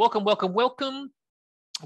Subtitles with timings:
[0.00, 1.12] welcome, welcome, welcome.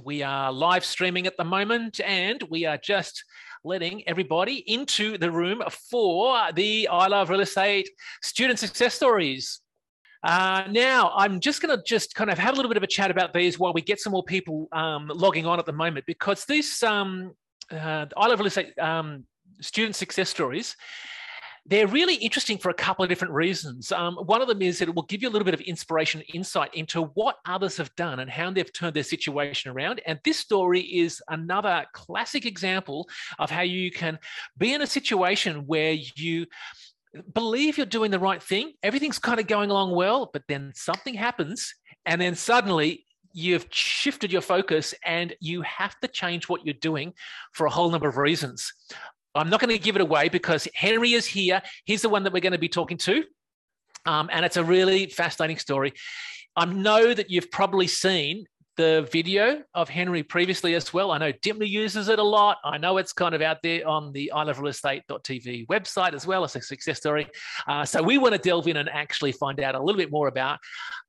[0.04, 3.24] We are live streaming at the moment and we are just
[3.64, 7.90] letting everybody into the room for the I Love Real Estate
[8.22, 9.58] student success stories.
[10.22, 12.86] Uh, now, I'm just going to just kind of have a little bit of a
[12.86, 16.06] chat about these while we get some more people um, logging on at the moment
[16.06, 17.32] because this um,
[17.72, 19.24] uh, I Love Real Estate um,
[19.60, 20.76] student success stories
[21.66, 23.90] they're really interesting for a couple of different reasons.
[23.90, 26.20] Um, one of them is that it will give you a little bit of inspiration,
[26.20, 30.02] and insight into what others have done and how they've turned their situation around.
[30.06, 34.18] And this story is another classic example of how you can
[34.58, 36.46] be in a situation where you
[37.32, 41.14] believe you're doing the right thing, everything's kind of going along well, but then something
[41.14, 46.74] happens, and then suddenly you've shifted your focus and you have to change what you're
[46.74, 47.12] doing
[47.52, 48.72] for a whole number of reasons.
[49.34, 51.62] I'm not going to give it away because Henry is here.
[51.84, 53.24] He's the one that we're going to be talking to.
[54.06, 55.92] Um, and it's a really fascinating story.
[56.56, 58.46] I know that you've probably seen
[58.76, 61.12] the video of Henry previously as well.
[61.12, 62.58] I know Dymphna uses it a lot.
[62.64, 66.60] I know it's kind of out there on the iloverealestate.tv website as well as a
[66.60, 67.28] success story.
[67.68, 70.28] Uh, so we want to delve in and actually find out a little bit more
[70.28, 70.58] about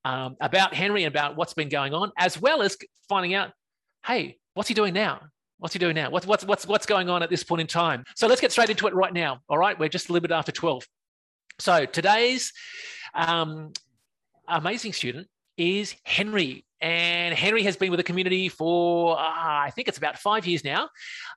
[0.04, 2.78] um, about Henry and about what's been going on, as well as
[3.10, 3.52] finding out,
[4.06, 5.22] hey, what's he doing now?
[5.58, 6.10] What's he doing now?
[6.10, 8.04] What's, what's, what's, what's going on at this point in time?
[8.16, 9.40] So let's get straight into it right now.
[9.48, 10.86] All right, we're just a little bit after 12.
[11.60, 12.52] So today's
[13.14, 13.72] um,
[14.48, 16.66] amazing student is Henry.
[16.82, 20.64] And Henry has been with the community for, uh, I think it's about five years
[20.64, 20.90] now.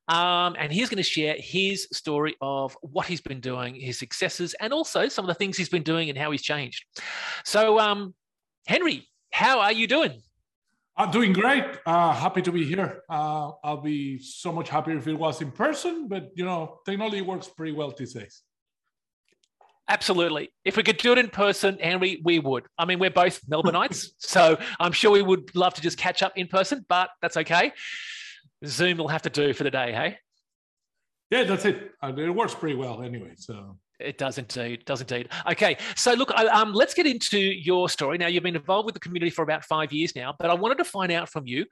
[0.08, 4.54] Um, and he's going to share his story of what he's been doing, his successes,
[4.60, 6.84] and also some of the things he's been doing and how he's changed.
[7.44, 8.14] So, um,
[8.66, 10.20] Henry, how are you doing?
[10.98, 11.64] I'm doing great.
[11.86, 13.02] Uh, happy to be here.
[13.08, 17.22] Uh, I'll be so much happier if it was in person, but you know, technology
[17.22, 18.42] works pretty well these days.
[19.88, 20.50] Absolutely.
[20.64, 22.66] If we could do it in person, Henry, we would.
[22.76, 26.32] I mean, we're both Melbourneites, so I'm sure we would love to just catch up
[26.36, 27.72] in person, but that's okay.
[28.66, 30.18] Zoom will have to do for the day, hey?
[31.30, 31.92] Yeah, that's it.
[32.02, 33.34] Uh, it works pretty well anyway.
[33.36, 34.84] So it does indeed.
[34.84, 35.28] Does indeed.
[35.50, 38.18] Okay, so look, um, let's get into your story.
[38.18, 40.78] Now, you've been involved with the community for about five years now, but I wanted
[40.78, 41.66] to find out from you.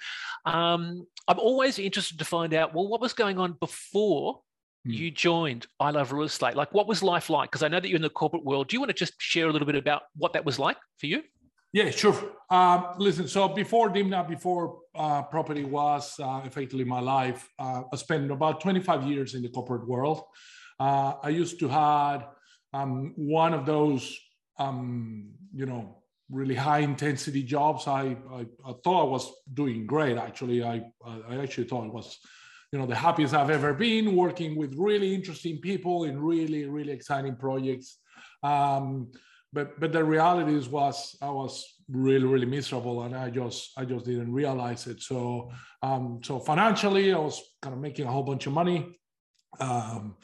[0.44, 4.41] Um, I'm always interested to find out, well, what was going on before
[4.84, 4.91] hmm.
[4.91, 6.56] you joined I Love Real Estate?
[6.56, 7.50] Like, what was life like?
[7.50, 8.69] Because I know that you're in the corporate world.
[8.69, 11.06] Do you want to just share a little bit about what that was like for
[11.06, 11.22] you?
[11.72, 12.16] Yeah, sure.
[12.48, 17.97] Um, listen, so before Dymphna, before uh, property was uh, effectively my life, uh, I
[17.97, 20.22] spent about 25 years in the corporate world.
[20.78, 22.26] Uh, I used to had
[22.72, 24.19] um, one of those,
[24.59, 27.87] um, you know, really high intensity jobs.
[27.87, 30.19] I, I, I, thought I was doing great.
[30.19, 32.19] Actually, I, I actually thought it was,
[32.72, 36.92] you know, the happiest I've ever been working with really interesting people in really, really
[36.92, 37.98] exciting projects.
[38.42, 39.12] Um,
[39.53, 44.04] but, but the reality was I was really, really miserable and I just, I just
[44.04, 45.00] didn't realize it.
[45.00, 45.50] So,
[45.82, 48.98] um, so financially, I was kind of making a whole bunch of money.
[49.60, 50.16] Um,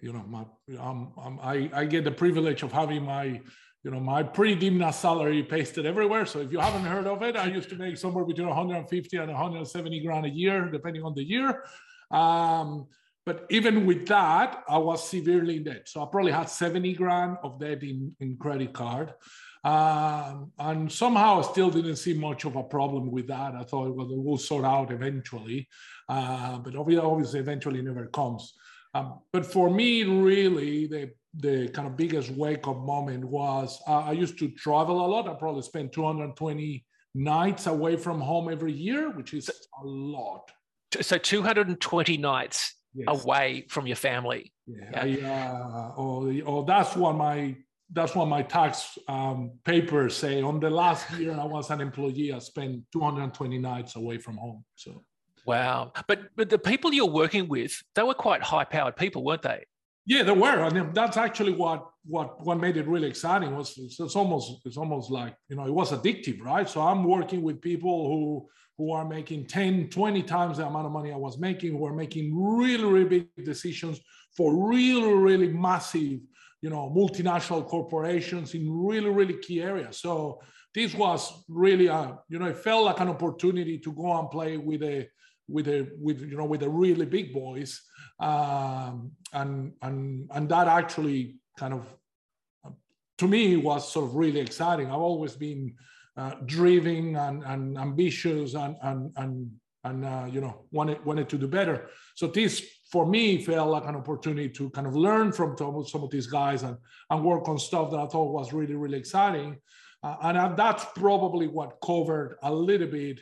[0.00, 0.44] you know, my,
[0.78, 3.40] um, um, I, I get the privilege of having my,
[3.82, 6.26] you know, my pre-Dymphna salary pasted everywhere.
[6.26, 9.28] So if you haven't heard of it, I used to make somewhere between 150 and
[9.28, 11.64] 170 grand a year, depending on the year.
[12.10, 12.86] Um,
[13.26, 15.88] but even with that, I was severely in debt.
[15.88, 19.14] So I probably had 70 grand of debt in, in credit card.
[19.62, 23.54] Um, and somehow I still didn't see much of a problem with that.
[23.54, 25.68] I thought, well, it will sort out eventually.
[26.08, 28.54] Uh, but obviously, eventually never comes.
[28.94, 34.00] Um, but for me, really, the the kind of biggest wake up moment was uh,
[34.00, 35.28] I used to travel a lot.
[35.28, 36.84] I probably spent 220
[37.14, 40.50] nights away from home every year, which is a lot.
[41.00, 43.06] So 220 nights yes.
[43.08, 44.52] away from your family.
[44.66, 45.52] Yeah, yeah.
[45.52, 47.56] I, uh, oh, oh, that's what my
[47.92, 50.42] that's what my tax um, papers say.
[50.42, 54.64] On the last year I was an employee, I spent 220 nights away from home.
[54.76, 55.04] So
[55.50, 55.92] Wow.
[56.06, 59.64] But but the people you're working with, they were quite high powered people, weren't they?
[60.06, 60.62] Yeah, they were.
[60.62, 64.62] I mean, that's actually what what what made it really exciting was it's, it's, almost
[64.64, 66.68] it's almost like you know it was addictive, right?
[66.68, 68.48] So I'm working with people who
[68.78, 71.92] who are making 10, 20 times the amount of money I was making, who are
[71.92, 74.00] making really, really big decisions
[74.34, 76.20] for really, really massive,
[76.62, 79.98] you know, multinational corporations in really, really key areas.
[79.98, 80.40] So
[80.74, 84.56] this was really a, you know, it felt like an opportunity to go and play
[84.56, 85.06] with a
[85.50, 87.80] with a with you know with the really big boys
[88.20, 91.86] um, and and and that actually kind of
[93.20, 94.86] to me was sort of really exciting.
[94.86, 95.74] I've always been
[96.16, 99.50] uh, driven and, and ambitious and and and,
[99.84, 101.88] and uh, you know wanted wanted to do better.
[102.14, 106.10] So this for me felt like an opportunity to kind of learn from some of
[106.10, 106.76] these guys and,
[107.10, 109.56] and work on stuff that i thought was really really exciting.
[110.02, 113.20] Uh, and that's probably what covered a little bit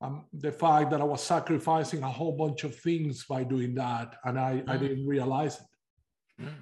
[0.00, 4.14] um, the fact that I was sacrificing a whole bunch of things by doing that,
[4.24, 4.68] and I, mm.
[4.68, 6.44] I didn't realize it.
[6.44, 6.54] Mm.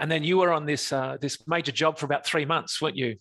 [0.00, 2.96] And then you were on this uh, this major job for about three months, weren't
[2.96, 3.16] you?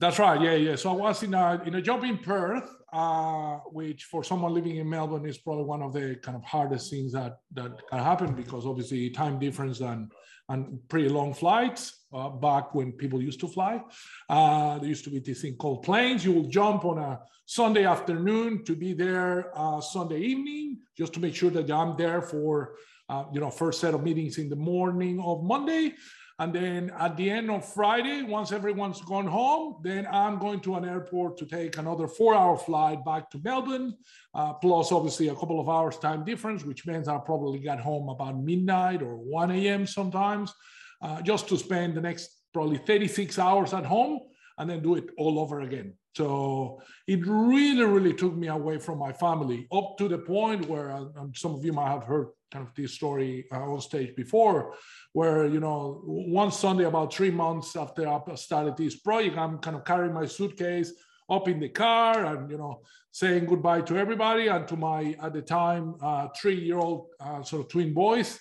[0.00, 0.40] That's right.
[0.40, 0.76] Yeah, yeah.
[0.76, 4.76] So I was in a in a job in Perth, uh, which for someone living
[4.76, 8.34] in Melbourne is probably one of the kind of hardest things that that can happen
[8.34, 10.10] because obviously time difference and
[10.48, 13.82] and pretty long flights uh, back when people used to fly.
[14.28, 16.24] Uh, there used to be this thing called planes.
[16.24, 21.20] You will jump on a Sunday afternoon to be there uh, Sunday evening, just to
[21.20, 22.74] make sure that I'm there for
[23.08, 25.94] uh, you know first set of meetings in the morning of Monday.
[26.40, 30.76] And then at the end of Friday, once everyone's gone home, then I'm going to
[30.76, 33.96] an airport to take another four hour flight back to Melbourne,
[34.34, 38.08] uh, plus obviously a couple of hours time difference, which means I'll probably get home
[38.08, 39.84] about midnight or 1 a.m.
[39.84, 40.54] sometimes,
[41.00, 44.20] uh, just to spend the next probably 36 hours at home
[44.58, 45.94] and then do it all over again.
[46.16, 50.98] So it really, really took me away from my family up to the point where,
[51.34, 54.74] some of you might have heard kind of this story uh, on stage before,
[55.12, 59.76] where you know one Sunday about three months after I started this project, I'm kind
[59.76, 60.92] of carrying my suitcase
[61.30, 62.80] up in the car and you know
[63.12, 67.68] saying goodbye to everybody and to my at the time uh, three-year-old uh, sort of
[67.68, 68.40] twin boys,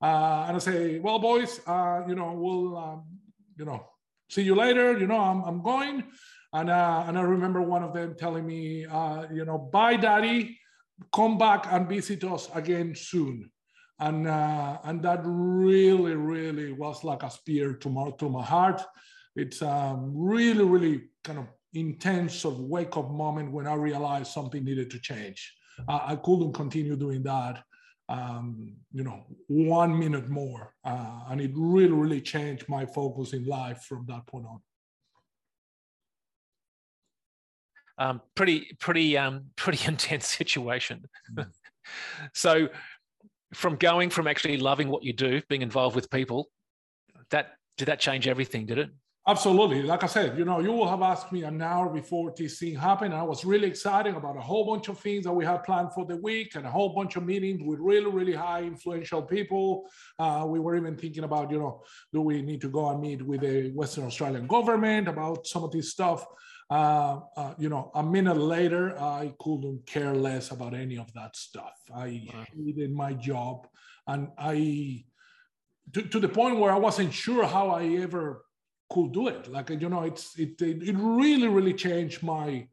[0.00, 3.04] and I say, well, boys, uh, you know we'll um,
[3.58, 3.86] you know
[4.28, 4.98] see you later.
[4.98, 6.04] You know I'm I'm going.
[6.52, 8.86] And, uh, and I remember one of them telling me,
[9.30, 10.58] you know, bye, daddy
[11.12, 13.50] come back and visit us again soon.
[13.98, 18.82] And, uh, and that really, really was like a spear to my, to my heart.
[19.34, 24.32] It's um, really, really kind of intense sort of wake up moment when I realized
[24.32, 25.54] something needed to change.
[25.86, 27.62] Uh, I couldn't continue doing that,
[28.08, 30.74] um, you know, one minute more.
[30.84, 34.60] Uh, and it really, really changed my focus in life from that point on.
[37.98, 41.04] um, pretty pretty um, pretty intense situation.
[41.34, 41.50] Mm.
[42.34, 42.68] so
[43.54, 46.48] from going from actually loving what you do, being involved with people,
[47.30, 48.66] that did that change everything?
[48.66, 48.90] Did it?
[49.28, 49.82] Absolutely.
[49.82, 52.76] Like I said, you know, you will have asked me an hour before this thing
[52.76, 53.12] happened.
[53.12, 56.06] I was really excited about a whole bunch of things that we had planned for
[56.06, 59.88] the week and a whole bunch of meetings with really, really high influential people.
[60.16, 61.82] Uh, we were even thinking about, you know,
[62.12, 65.72] do we need to go and meet with the Western Australian government about some of
[65.72, 66.24] this stuff?
[66.70, 71.34] Uh, uh, you know, a minute later, I couldn't care less about any of that
[71.34, 71.74] stuff.
[71.92, 72.44] I wow.
[72.54, 73.66] hated my job,
[74.06, 75.04] and I
[75.94, 78.45] to, to the point where I wasn't sure how I ever
[78.90, 79.48] could do it.
[79.48, 82.66] Like you know, it's it it really really changed my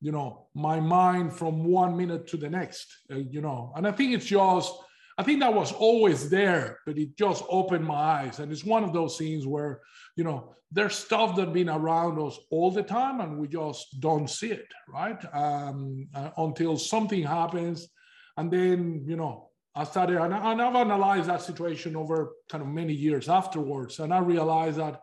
[0.00, 2.86] you know my mind from one minute to the next.
[3.10, 4.72] Uh, you know, and I think it's just
[5.16, 8.40] I think that was always there, but it just opened my eyes.
[8.40, 9.80] And it's one of those things where,
[10.16, 14.28] you know, there's stuff that been around us all the time and we just don't
[14.28, 15.24] see it, right?
[15.32, 17.88] Um, uh, until something happens.
[18.36, 22.68] And then, you know, I started, and, and I've analyzed that situation over kind of
[22.68, 24.00] many years afterwards.
[24.00, 25.00] And I realized that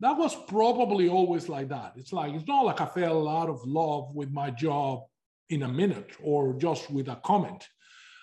[0.00, 1.94] that was probably always like that.
[1.96, 5.04] It's like, it's not like I fell out of love with my job
[5.48, 7.64] in a minute or just with a comment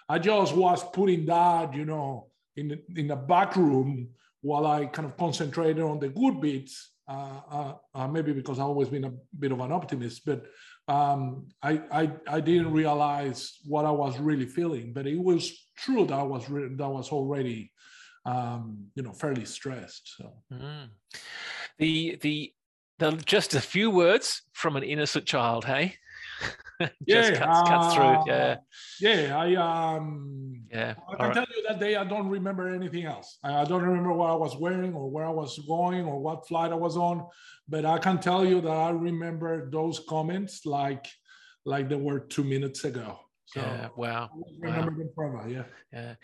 [0.09, 4.09] I just was putting that, you know, in the, in the back room
[4.41, 6.91] while I kind of concentrated on the good bits.
[7.07, 10.45] Uh, uh, uh, maybe because I've always been a bit of an optimist, but
[10.87, 14.93] um, I, I, I didn't realize what I was really feeling.
[14.93, 17.71] But it was true that I was re- that was already,
[18.25, 20.13] um, you know, fairly stressed.
[20.17, 20.87] So mm.
[21.77, 22.53] The the
[22.99, 25.95] the just a few words from an innocent child, hey.
[27.05, 28.05] yeah, cuts, uh, cuts through.
[28.05, 28.55] Uh,
[28.99, 29.37] yeah, yeah.
[29.37, 30.95] I um, yeah.
[31.09, 31.33] I can right.
[31.33, 33.37] tell you that day I don't remember anything else.
[33.43, 36.71] I don't remember what I was wearing or where I was going or what flight
[36.71, 37.25] I was on,
[37.67, 41.07] but I can tell you that I remember those comments like
[41.65, 43.19] like they were two minutes ago.
[43.53, 44.29] So yeah, wow.
[44.59, 44.97] Remember wow.
[44.97, 45.63] them forever, yeah.
[45.91, 46.15] Yeah.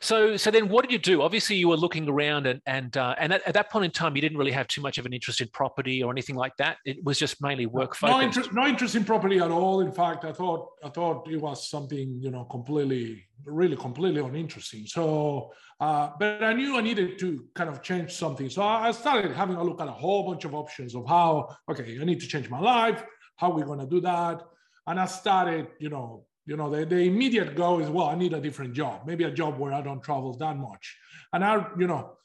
[0.00, 1.20] So so then what did you do?
[1.20, 4.16] Obviously you were looking around and and uh, and at, at, that point in time
[4.16, 6.78] you didn't really have too much of an interest in property or anything like that.
[6.86, 8.18] It was just mainly work focused.
[8.18, 9.80] No interest, no interest in property at all.
[9.80, 14.86] In fact, I thought I thought it was something, you know, completely really completely uninteresting.
[14.86, 18.50] So uh, but I knew I needed to kind of change something.
[18.50, 21.98] So I started having a look at a whole bunch of options of how, okay,
[22.00, 23.04] I need to change my life.
[23.36, 24.40] How are we going to do that?
[24.88, 28.32] And I started, you know, you know, the, the immediate goal is, well, I need
[28.32, 30.96] a different job, maybe a job where I don't travel that much.
[31.34, 32.16] And I, you know,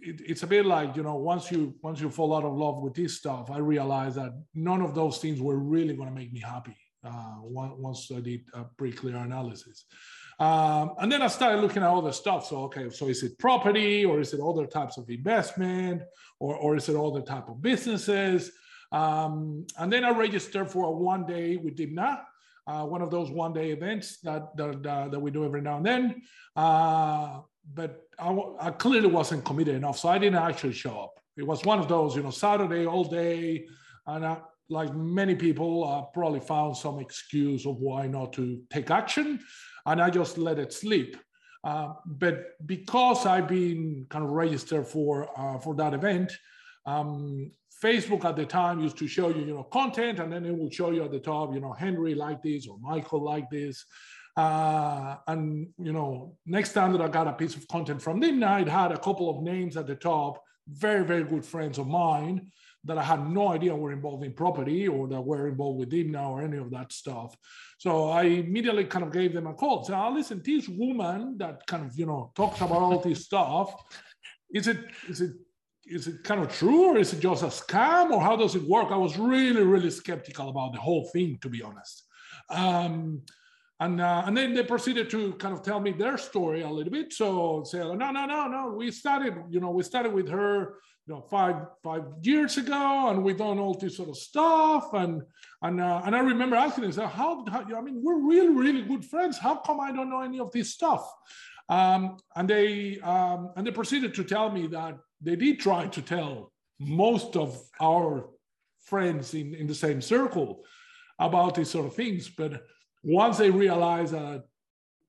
[0.00, 2.80] it, it's a bit like, you know, once you once you fall out of love
[2.80, 6.32] with this stuff, I realized that none of those things were really going to make
[6.32, 6.76] me happy.
[7.04, 9.84] Uh, once I did a pretty clear analysis.
[10.40, 12.46] Um, and then I started looking at other stuff.
[12.46, 16.02] So, okay, so is it property or is it other types of investment
[16.40, 18.50] or, or is it other type of businesses?
[18.90, 22.22] Um, and then I registered for a one day with Dymphna,
[22.68, 25.78] uh, one of those one day events that, that, uh, that we do every now
[25.78, 26.22] and then.
[26.54, 27.40] Uh,
[27.74, 31.14] but I, I, clearly wasn't committed enough, so I didn't actually show up.
[31.36, 33.66] It was one of those, you know, Saturday all day,
[34.06, 38.90] and I, like many people, I probably found some excuse of why not to take
[38.90, 39.40] action,
[39.86, 41.16] and I just let it slip.
[41.64, 46.32] Uh, but because I've been kind of registered for uh, for that event,
[46.86, 47.50] um,
[47.82, 50.70] Facebook at the time used to show you, you know, content, and then it will
[50.70, 53.84] show you at the top, you know, Henry like this or Michael like this.
[54.36, 58.62] Uh, and you know, next time that I got a piece of content from Dymphna,
[58.62, 62.50] it had a couple of names at the top, very, very good friends of mine
[62.84, 66.30] that I had no idea were involved in property or that were involved with Dymphna
[66.30, 67.36] or any of that stuff.
[67.78, 69.84] So I immediately kind of gave them a call.
[69.84, 73.74] So, oh, listen, this woman that kind of, you know, talks about all this stuff,
[74.54, 75.32] is it, is it
[75.90, 78.62] is it kind of true or is it just a scam or how does it
[78.62, 78.88] work?
[78.90, 82.04] I was really, really skeptical about the whole thing, to be honest.
[82.50, 83.22] Um,
[83.80, 86.92] and, uh, and then they proceeded to kind of tell me their story a little
[86.92, 87.12] bit.
[87.12, 88.74] So say, no, no, no, no.
[88.76, 90.74] We started, you know, we started with her,
[91.06, 94.92] you know, five five years ago, and we done all this sort of stuff.
[94.94, 95.22] And
[95.62, 99.04] and uh, and I remember asking them, how, how, I mean, we're really, really good
[99.04, 99.38] friends.
[99.38, 101.08] How come I don't know any of this stuff?
[101.68, 106.02] Um, and they um, and they proceeded to tell me that they did try to
[106.02, 108.30] tell most of our
[108.84, 110.64] friends in, in the same circle
[111.18, 112.28] about these sort of things.
[112.28, 112.62] But
[113.02, 114.44] once they realized that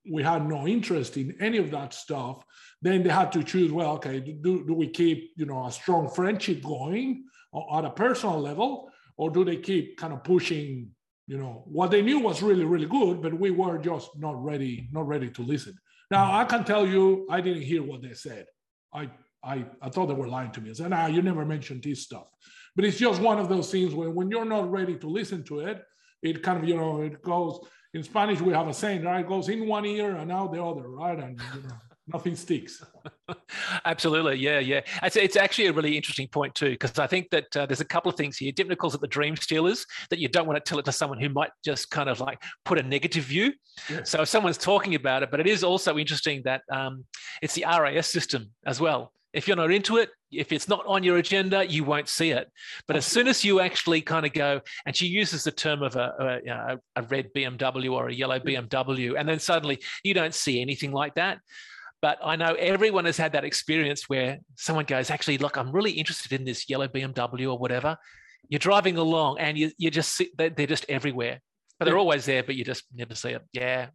[0.10, 2.44] we had no interest in any of that stuff,
[2.82, 6.10] then they had to choose, well, okay, do, do we keep, you know, a strong
[6.10, 7.26] friendship going
[7.74, 10.90] at a personal level, or do they keep kind of pushing,
[11.28, 14.88] you know, what they knew was really, really good, but we were just not ready,
[14.92, 15.78] not ready to listen.
[16.10, 18.48] Now I can tell you, I didn't hear what they said.
[18.94, 19.10] I
[19.44, 20.70] I, I thought they were lying to me.
[20.70, 22.28] I said, nah, you never mentioned this stuff.
[22.76, 25.62] But it's just one of those things where when you're not ready to listen to
[25.62, 25.84] it,
[26.22, 27.60] it kind of, you know, it goes,
[27.94, 29.22] in Spanish, we have a saying, right?
[29.22, 31.18] It goes in one ear and out the other, right?
[31.18, 31.76] And, you know,
[32.14, 32.84] nothing sticks.
[33.86, 34.82] Absolutely, yeah, yeah.
[35.02, 37.86] It's, it's actually a really interesting point too, because I think that uh, there's a
[37.86, 38.52] couple of things here.
[38.52, 41.20] Dymphna calls it the dream stealers that you don't want to tell it to someone
[41.20, 43.54] who might just kind of like put a negative view.
[43.90, 44.04] Yeah.
[44.04, 47.06] So if someone's talking about it, but it is also interesting that um,
[47.42, 49.14] it's the RAS system as well.
[49.34, 52.50] If you're not into it, if it's not on your agenda, you won't see it.
[52.88, 55.96] But as soon as you actually kind of go, and she uses the term of
[55.96, 60.62] a, a, a red BMW or a yellow BMW, and then suddenly you don't see
[60.62, 61.40] anything like that.
[62.02, 65.92] But I know everyone has had that experience where someone goes, actually, look, I'm really
[65.92, 67.98] interested in this yellow BMW or whatever.
[68.48, 71.42] You're driving along and you, you just see, they're just everywhere,
[71.78, 73.42] but they're always there, but you just never see it.
[73.52, 73.88] Yeah.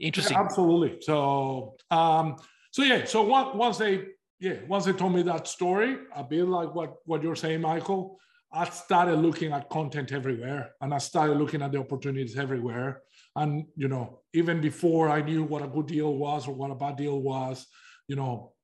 [0.00, 0.36] Interesting.
[0.36, 0.98] Yeah, absolutely.
[1.02, 2.36] So, um,
[2.72, 4.06] so yeah, so once they,
[4.40, 8.18] yeah, once they told me that story, a bit like what, what you're saying, Michael,
[8.52, 13.02] I started looking at content everywhere and I started looking at the opportunities everywhere.
[13.36, 16.74] And, you know, even before I knew what a good deal was or what a
[16.74, 17.66] bad deal was,
[18.08, 18.54] you know,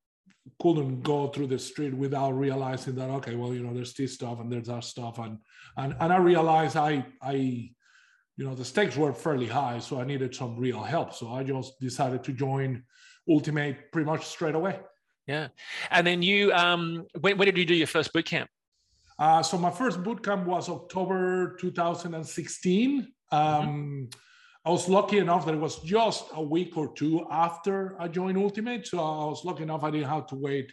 [0.61, 4.41] couldn't go through the street without realizing that, okay, well, you know, there's this stuff
[4.41, 5.19] and there's that stuff.
[5.19, 5.39] And,
[5.77, 9.79] and, and I realized I, I, you know, the stakes were fairly high.
[9.79, 11.15] So I needed some real help.
[11.15, 12.83] So I just decided to join
[13.29, 14.81] Ultimate pretty much straight away.
[15.27, 15.49] Yeah.
[15.91, 18.49] And then you, um, when, when did you do your first boot camp?
[19.19, 23.13] Uh, so my first boot camp was October 2016.
[23.33, 24.05] Um, mm-hmm.
[24.65, 28.37] I was lucky enough that it was just a week or two after I joined
[28.37, 28.87] Ultimate.
[28.87, 30.73] So I was lucky enough I didn't have to wait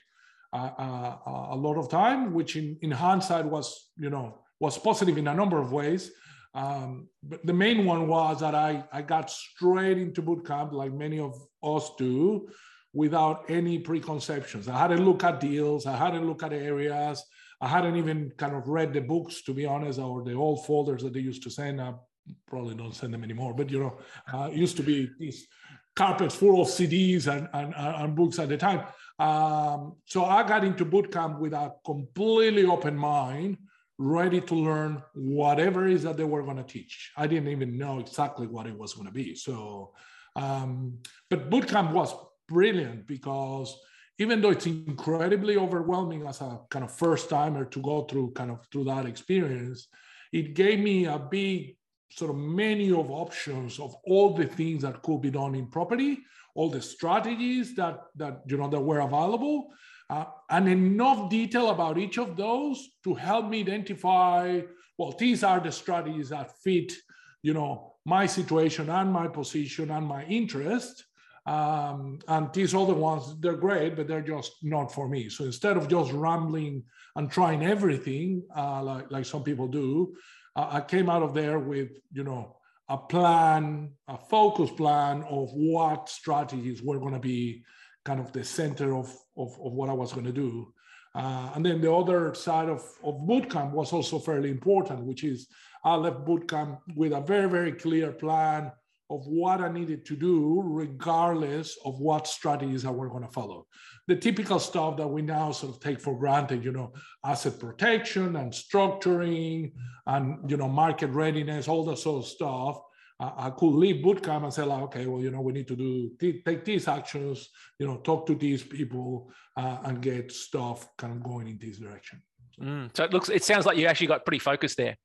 [0.52, 1.18] uh, uh,
[1.52, 5.34] a lot of time, which in, in hindsight was, you know, was positive in a
[5.34, 6.12] number of ways.
[6.56, 10.94] Um, but the main one was that I, I got straight into boot camp like
[10.94, 12.48] many of us do
[12.94, 14.68] without any preconceptions.
[14.68, 17.24] I had to look at deals, I had to look at areas.
[17.60, 21.02] I hadn't even kind of read the books, to be honest, or the old folders
[21.04, 21.80] that they used to send.
[21.80, 22.08] up
[22.48, 23.98] probably don't send them anymore, but you know,
[24.34, 25.48] uh, used to be these
[25.96, 28.82] carpets full of CDs and, and, and books at the time.
[29.20, 33.58] Um, so I got into bootcamp with a completely open mind,
[33.98, 37.12] ready to learn whatever is that they were going to teach.
[37.16, 39.36] I didn't even know exactly what it was going to be.
[39.36, 39.94] So,
[40.36, 40.98] um,
[41.30, 42.14] but bootcamp was
[42.48, 43.76] brilliant because
[44.20, 48.52] even though it's incredibly overwhelming as a kind of first timer to go through kind
[48.52, 49.88] of through that experience,
[50.32, 51.76] it gave me a big
[52.12, 56.20] sort of menu of options of all the things that could be done in property,
[56.56, 59.70] all the strategies that that you know that were available,
[60.10, 64.62] uh, and enough detail about each of those to help me identify.
[64.98, 66.94] Well, these are the strategies that fit,
[67.42, 71.04] you know, my situation and my position and my interest.
[71.46, 75.30] Um, and these other ones, they're great, but they're just not for me.
[75.30, 76.84] So instead of just rambling
[77.16, 80.16] and trying everything, uh, like, like some people do,
[80.56, 82.56] uh, I came out of there with, you know,
[82.90, 87.64] a plan, a focus plan of what strategies were going to be
[88.06, 89.08] kind of the center of,
[89.38, 90.74] of, of what I was going to do.
[91.16, 95.48] Uh, and then the other side of, of bootcamp was also fairly important, which is
[95.86, 98.72] I left bootcamp with a very, very clear plan
[99.10, 103.68] of what I needed to do, regardless of what strategies I were going to follow.
[104.08, 106.94] The typical stuff that we now sort of take for granted, you know,
[107.26, 109.74] asset protection and structuring
[110.08, 112.80] and, you know, market readiness, all that sort of stuff.
[113.20, 116.12] I could leave bootcamp and say, like, okay, well, you know, we need to do
[116.20, 121.24] take these actions, you know, talk to these people uh, and get stuff kind of
[121.24, 122.22] going in this direction.
[122.60, 124.98] Mm, so it looks, it sounds like you actually got pretty focused there.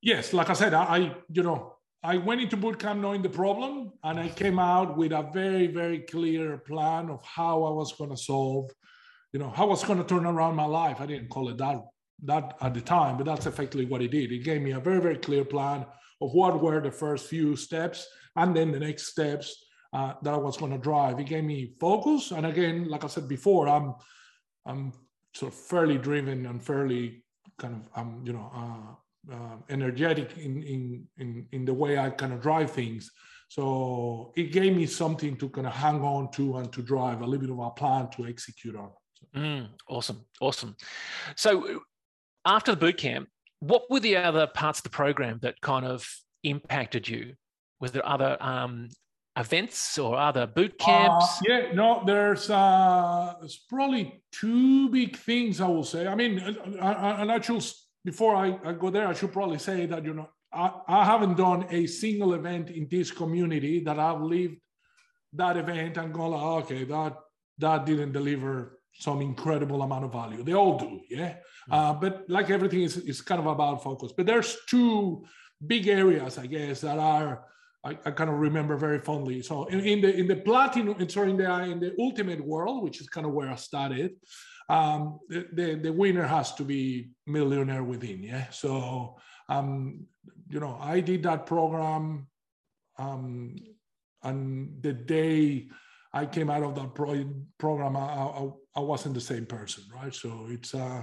[0.00, 3.92] Yes, like I said, I, I you know, I went into bootcamp knowing the problem,
[4.02, 8.10] and I came out with a very, very clear plan of how I was going
[8.10, 8.70] to solve,
[9.32, 11.00] you know, how I was going to turn around my life.
[11.00, 11.82] I didn't call it that
[12.24, 14.30] that at the time, but that's effectively what it did.
[14.30, 15.86] It gave me a very, very clear plan
[16.20, 20.36] of what were the first few steps, and then the next steps uh, that I
[20.36, 21.18] was going to drive.
[21.18, 23.94] It gave me focus, and again, like I said before, I'm
[24.64, 24.92] I'm
[25.34, 27.24] sort of fairly driven and fairly
[27.58, 28.50] kind of um, you know
[29.30, 33.10] uh, energetic in, in, in, in the way I kind of drive things.
[33.48, 37.26] So it gave me something to kind of hang on to and to drive a
[37.26, 38.90] little bit of a plan to execute on.
[39.34, 40.76] Mm, awesome, awesome.
[41.36, 41.80] So
[42.44, 46.08] after the boot camp, what were the other parts of the program that kind of
[46.44, 47.34] impacted you?
[47.80, 48.88] Was there other um,
[49.36, 51.24] events or other boot uh, camps?
[51.24, 53.34] Uh, yeah, no, there's uh,
[53.68, 56.06] probably two big things I will say.
[56.06, 57.60] I mean, an actual
[58.04, 61.36] before I, I, go there, I should probably say that you know I, I haven't
[61.36, 64.56] done a single event in this community that I've lived
[65.34, 67.16] that event and gone like, okay, that
[67.58, 70.42] that didn't deliver some incredible amount of value.
[70.42, 71.34] They all do, yeah.
[71.70, 71.72] Mm-hmm.
[71.72, 74.12] Uh, but like everything is, is kind of about focus.
[74.16, 75.24] But there's two
[75.64, 77.44] big areas, I guess, that are
[77.82, 79.42] I, I kind of remember very fondly.
[79.42, 83.00] So in, in the in the platinum, sorry, in the in the ultimate world, which
[83.00, 84.12] is kind of where I started,
[84.70, 88.22] um, the, the winner has to be millionaire within.
[88.22, 88.48] Yeah.
[88.50, 89.16] So,
[89.48, 90.06] um,
[90.48, 92.28] you know, I did that program.
[92.96, 93.56] Um,
[94.22, 95.68] and the day
[96.12, 100.14] I came out of that pro- program, I, I, I, wasn't the same person, right?
[100.14, 101.02] So it's, uh,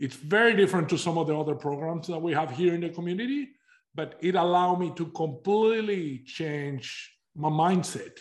[0.00, 2.88] it's very different to some of the other programs that we have here in the
[2.90, 3.50] community,
[3.94, 8.18] but it allowed me to completely change my mindset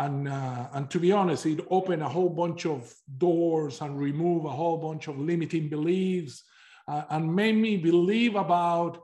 [0.00, 4.46] and uh, and to be honest, it opened a whole bunch of doors and remove
[4.46, 6.42] a whole bunch of limiting beliefs,
[6.88, 9.02] uh, and made me believe about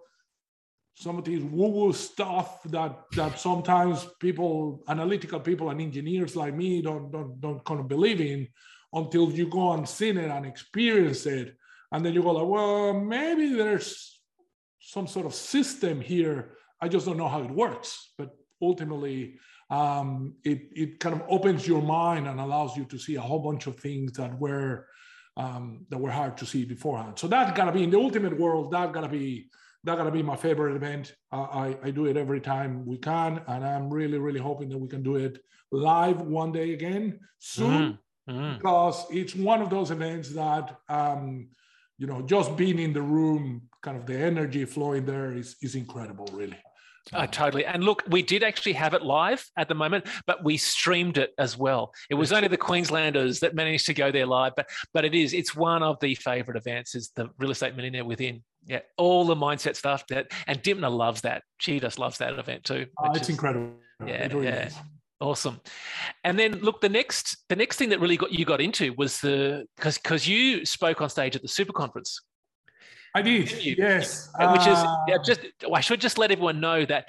[0.95, 6.81] some of these woo-woo stuff that that sometimes people, analytical people and engineers like me
[6.81, 8.49] don't don't don't kind of believe in
[8.95, 11.57] until you go and see it and experience it,
[11.93, 14.19] and then you go like, well, maybe there's
[14.81, 16.57] some sort of system here.
[16.81, 18.31] I just don't know how it works, but
[18.63, 19.39] ultimately
[19.71, 23.41] um, it, it kind of opens your mind and allows you to see a whole
[23.41, 24.87] bunch of things that were
[25.37, 27.19] um, that were hard to see beforehand.
[27.19, 28.71] So that gotta be in the ultimate world.
[28.71, 29.51] That gotta be
[29.85, 31.15] that gotta be my favorite event.
[31.33, 34.79] Uh, I, I do it every time we can, and I'm really really hoping that
[34.79, 35.39] we can do it
[35.73, 37.99] live one day again soon,
[38.29, 38.33] mm-hmm.
[38.33, 38.57] mm-hmm.
[38.57, 41.49] because it's one of those events that um,
[41.99, 45.75] you know just being in the room, kind of the energy flowing there is is
[45.75, 46.57] incredible, really.
[47.13, 47.65] Oh, totally.
[47.65, 51.33] And look, we did actually have it live at the moment, but we streamed it
[51.39, 51.93] as well.
[52.11, 55.33] It was only the Queenslanders that managed to go there live, but but it is
[55.33, 58.43] it's one of the favorite events is the real estate millionaire within.
[58.67, 61.43] Yeah, all the mindset stuff that and Dymphna loves that.
[61.59, 62.87] She just loves that event too.
[62.99, 63.71] Oh, it's is, incredible.
[64.05, 64.67] Yeah, really yeah.
[64.67, 64.75] Is.
[65.21, 65.61] Awesome.
[66.25, 69.21] And then look, the next the next thing that really got you got into was
[69.21, 72.21] the because because you spoke on stage at the super conference
[73.17, 73.51] I did.
[73.79, 74.29] Yes.
[74.39, 75.05] Which is ah.
[75.09, 75.41] yeah, just
[75.75, 77.09] I should just let everyone know that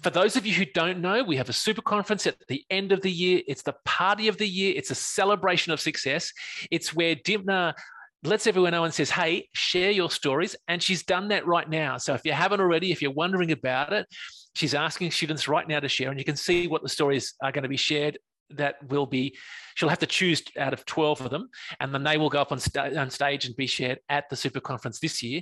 [0.00, 2.92] for those of you who don't know, we have a super conference at the end
[2.92, 3.42] of the year.
[3.48, 4.72] It's the party of the year.
[4.76, 6.32] It's a celebration of success.
[6.70, 7.74] It's where Dymphna
[8.22, 10.54] lets everyone know and says, Hey, share your stories.
[10.68, 11.96] And she's done that right now.
[11.96, 14.06] So if you haven't already, if you're wondering about it,
[14.54, 16.10] she's asking students right now to share.
[16.10, 18.18] And you can see what the stories are going to be shared
[18.50, 19.36] that will be
[19.74, 21.48] she'll have to choose out of 12 of them
[21.80, 24.36] and then they will go up on, sta- on stage and be shared at the
[24.36, 25.40] super conference this year.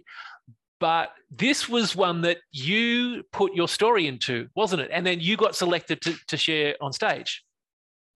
[0.80, 4.90] But this was one that you put your story into wasn't it?
[4.92, 7.44] And then you got selected to, to share on stage.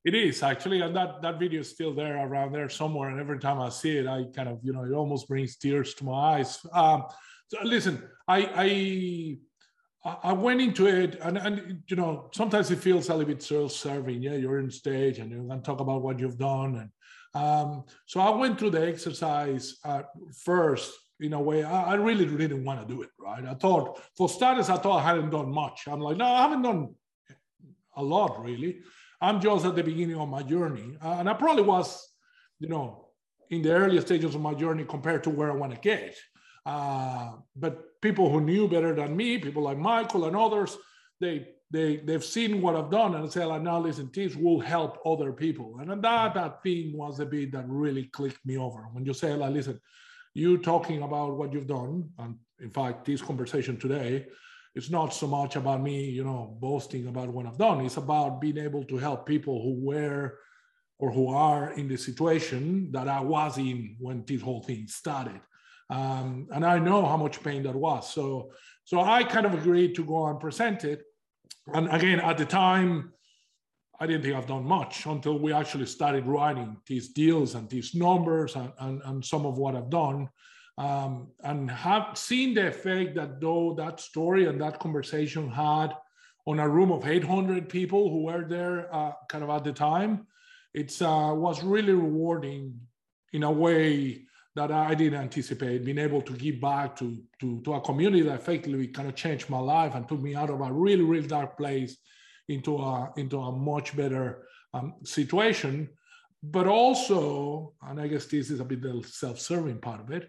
[0.04, 3.40] It is actually and that that video is still there around there somewhere and every
[3.40, 6.12] time i see it i kind of you know it almost brings tears to my
[6.12, 6.64] eyes.
[6.72, 7.04] Um,
[7.48, 9.38] so listen i i
[10.22, 14.22] I went into it, and, and you know, sometimes it feels a little bit self-serving.
[14.22, 16.90] Yeah, you're in stage, and you can talk about what you've done, and
[17.42, 20.06] um, so I went through the exercise at
[20.44, 21.64] first in a way.
[21.64, 23.10] I, I really didn't want to do it.
[23.18, 23.44] Right?
[23.44, 25.88] I thought for starters, I thought I hadn't done much.
[25.88, 26.94] I'm like, no, I haven't done
[27.96, 28.80] a lot really.
[29.20, 32.06] I'm just at the beginning of my journey, uh, and I probably was,
[32.60, 33.08] you know,
[33.50, 36.14] in the earlier stages of my journey compared to where I want to get.
[36.64, 40.76] Uh, but people who knew better than me, people like Michael and others,
[41.20, 41.34] they
[41.70, 45.32] they they've seen what I've done and say, like, now listen, this will help other
[45.32, 45.68] people.
[45.80, 48.80] And that that thing was a bit that really clicked me over.
[48.92, 49.80] When you say, like, listen,
[50.34, 54.26] you talking about what you've done, and in fact, this conversation today
[54.76, 57.80] it's not so much about me, you know, boasting about what I've done.
[57.80, 60.38] It's about being able to help people who were
[60.98, 65.40] or who are in the situation that I was in when this whole thing started.
[65.88, 68.12] Um, and I know how much pain that was.
[68.12, 68.52] So,
[68.84, 71.02] so I kind of agreed to go and present it.
[71.72, 73.12] And again, at the time,
[73.98, 77.94] I didn't think I've done much until we actually started writing these deals and these
[77.94, 80.28] numbers and, and, and some of what I've done
[80.78, 85.94] um, and have seen the effect that though that story and that conversation had
[86.46, 90.26] on a room of 800 people who were there uh, kind of at the time
[90.74, 92.78] it uh, was really rewarding
[93.32, 94.25] in a way
[94.56, 98.36] that I didn't anticipate, being able to give back to, to, to a community that
[98.36, 101.58] effectively kind of changed my life and took me out of a really, really dark
[101.58, 101.98] place
[102.48, 105.90] into a, into a much better um, situation.
[106.42, 110.26] But also, and I guess this is a bit of the self-serving part of it,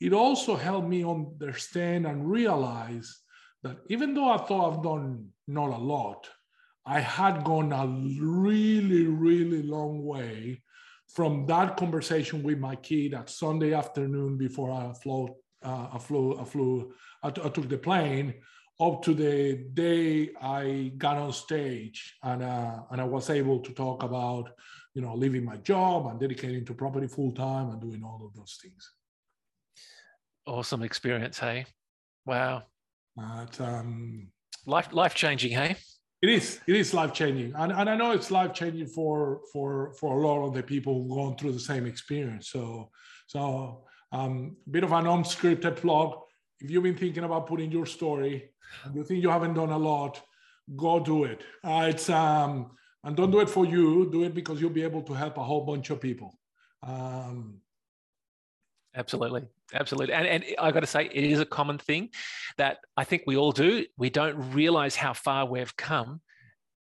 [0.00, 3.14] it also helped me understand and realize
[3.62, 6.26] that even though I thought I've done not a lot,
[6.86, 7.86] I had gone a
[8.22, 10.62] really, really long way
[11.16, 16.38] from that conversation with my kid that Sunday afternoon before I flew, uh, I flew,
[16.38, 18.34] I flew, I, t- I took the plane
[18.78, 23.72] up to the day I got on stage and uh, and I was able to
[23.72, 24.50] talk about
[24.92, 28.34] you know leaving my job and dedicating to property full time and doing all of
[28.34, 28.92] those things.
[30.46, 31.64] Awesome experience hey?
[32.26, 32.64] Wow.
[33.16, 34.28] But, um,
[34.66, 35.76] life life changing hey
[36.22, 39.92] it is it is life changing and, and i know it's life changing for for
[40.00, 42.50] for a lot of the people who've gone through the same experience.
[42.50, 42.90] So
[43.26, 46.18] so um bit of an unscripted plug.
[46.60, 48.50] If you've been thinking about putting your story
[48.84, 50.22] and you think you haven't done a lot
[50.74, 51.42] go do it.
[51.62, 52.70] Uh, it's um
[53.04, 54.10] and don't do it for you.
[54.10, 56.38] Do it because you'll be able to help a whole bunch of people.
[56.82, 57.60] Um
[58.96, 59.42] Absolutely.
[59.74, 60.14] Absolutely.
[60.14, 62.10] And, and I got to say, it is a common thing
[62.56, 63.84] that I think we all do.
[63.98, 66.20] We don't realize how far we've come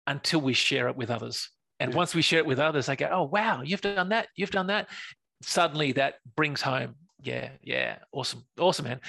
[0.05, 1.49] until we share it with others.
[1.79, 1.97] And yeah.
[1.97, 4.27] once we share it with others, they go, oh, wow, you've done that.
[4.35, 4.89] You've done that.
[5.41, 6.95] Suddenly that brings home.
[7.21, 8.99] Yeah, yeah, awesome, awesome, man.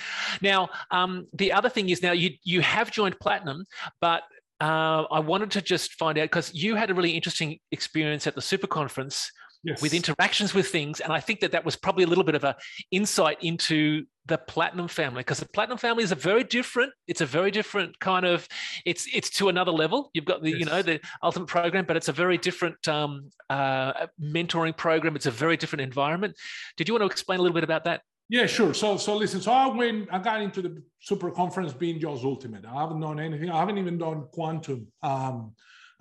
[0.40, 3.64] Now, um, the other thing is now you you have joined Platinum,
[4.00, 4.22] but
[4.60, 8.36] uh, I wanted to just find out because you had a really interesting experience at
[8.36, 9.32] the Super Conference
[9.64, 9.82] yes.
[9.82, 11.00] with interactions with things.
[11.00, 12.56] And I think that that was probably a little bit of a
[12.90, 17.26] insight into the platinum family because the platinum family is a very different it's a
[17.26, 18.48] very different kind of
[18.86, 20.60] it's it's to another level you've got the yes.
[20.60, 25.26] you know the ultimate program but it's a very different um, uh, mentoring program it's
[25.26, 26.34] a very different environment
[26.76, 28.00] did you want to explain a little bit about that
[28.30, 32.00] yeah sure so so listen so i went i got into the super conference being
[32.00, 35.52] just ultimate i haven't done anything i haven't even done quantum um,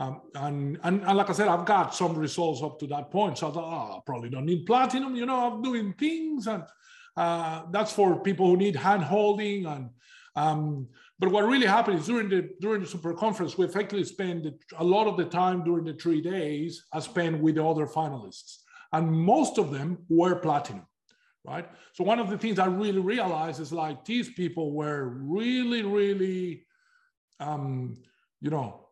[0.04, 3.38] um, and, and, and like I said, I've got some results up to that point.
[3.38, 5.16] So I thought, oh, I probably don't need platinum.
[5.16, 6.64] You know, I'm doing things, and
[7.16, 9.66] uh, that's for people who need hand holding.
[9.66, 9.90] And
[10.36, 10.88] um,
[11.20, 14.84] but what really happened is during the during the super conference, we effectively spent a
[14.84, 18.58] lot of the time during the three days I spent with the other finalists,
[18.92, 20.86] and most of them were platinum.
[21.46, 21.68] Right.
[21.94, 26.66] So one of the things I really realized is like these people were really, really,
[27.42, 27.98] um,
[28.40, 28.83] you know,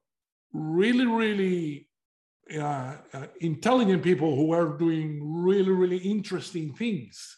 [0.53, 1.87] really, really
[2.53, 7.37] uh, uh, intelligent people who were doing really, really interesting things.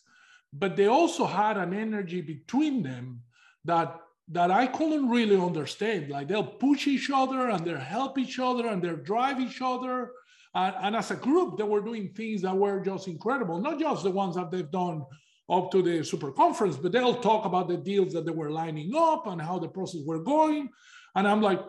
[0.52, 3.22] But they also had an energy between them
[3.66, 4.00] that
[4.30, 6.10] that I couldn't really understand.
[6.10, 10.12] Like they'll push each other and they'll help each other and they'll drive each other.
[10.56, 13.60] And, and as a group, they were doing things that were just incredible.
[13.60, 15.04] Not just the ones that they've done
[15.50, 18.94] up to the super conference, but they'll talk about the deals that they were lining
[18.96, 20.70] up and how the process were going.
[21.16, 21.60] And I'm like,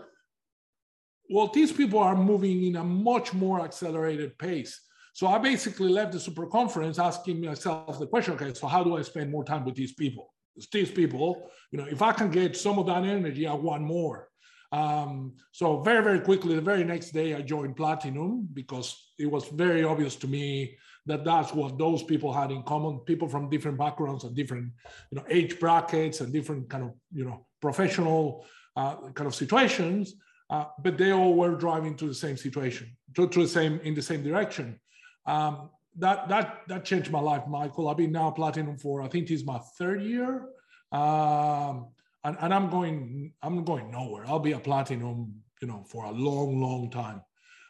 [1.31, 4.81] well, these people are moving in a much more accelerated pace.
[5.15, 8.97] So I basically left the super conference asking myself the question, okay, so how do
[8.97, 10.35] I spend more time with these people?
[10.57, 13.83] It's these people, you know, if I can get some of that energy, I want
[13.83, 14.29] more.
[14.73, 19.47] Um, so very, very quickly, the very next day, I joined Platinum because it was
[19.49, 22.99] very obvious to me that that's what those people had in common.
[23.01, 24.73] People from different backgrounds and different,
[25.11, 30.15] you know, age brackets and different kind of, you know, professional uh, kind of situations,
[30.51, 33.95] uh, but they all were driving to the same situation, to, to the same in
[33.95, 34.79] the same direction.
[35.27, 37.89] Um, that that that changed my life, Michael.
[37.89, 40.49] I've been now platinum for I think it's my third year,
[40.93, 41.89] um,
[42.25, 44.25] and, and I'm going I'm going nowhere.
[44.27, 47.23] I'll be a platinum, you know, for a long, long time,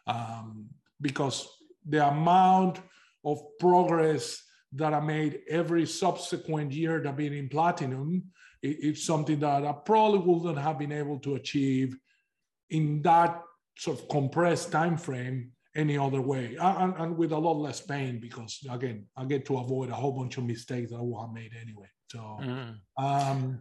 [0.06, 0.66] um,
[1.00, 1.46] because
[1.86, 2.80] the amount
[3.24, 8.24] of progress that I made every subsequent year that being in platinum,
[8.62, 11.96] it, it's something that I probably wouldn't have been able to achieve
[12.74, 13.42] in that
[13.78, 16.56] sort of compressed time frame any other way.
[16.60, 20.12] And, and, with a lot less pain because again i get to avoid a whole
[20.12, 21.88] bunch of mistakes that i would have made anyway.
[22.08, 22.74] So mm.
[22.96, 23.60] um,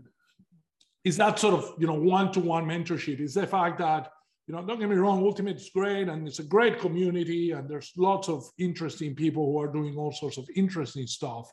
[1.03, 3.19] is that sort of you know one-to-one mentorship?
[3.19, 4.11] Is the fact that
[4.47, 7.67] you know don't get me wrong ultimate is great and it's a great community and
[7.69, 11.45] there's lots of interesting people who are doing all sorts of interesting stuff.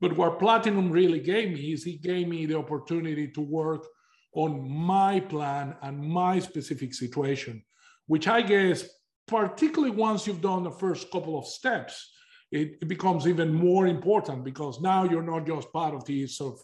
[0.00, 3.86] But what platinum really gave me is he gave me the opportunity to work
[4.34, 7.62] on my plan and my specific situation
[8.06, 8.88] which i guess
[9.26, 12.12] particularly once you've done the first couple of steps,
[12.50, 16.54] it, it, becomes even more important because now you're not just part of these sort
[16.54, 16.60] of,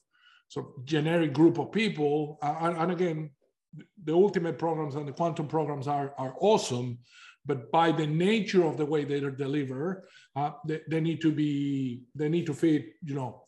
[0.49, 2.39] sort of generic group of people.
[2.43, 3.31] Uh, and, and, again,
[4.05, 6.99] the ultimate programs and the quantum programs are, are awesome,
[7.47, 10.05] but by the nature of the way they are delivered,
[10.37, 13.45] uh, they, they, need to be, they need to fit, you know,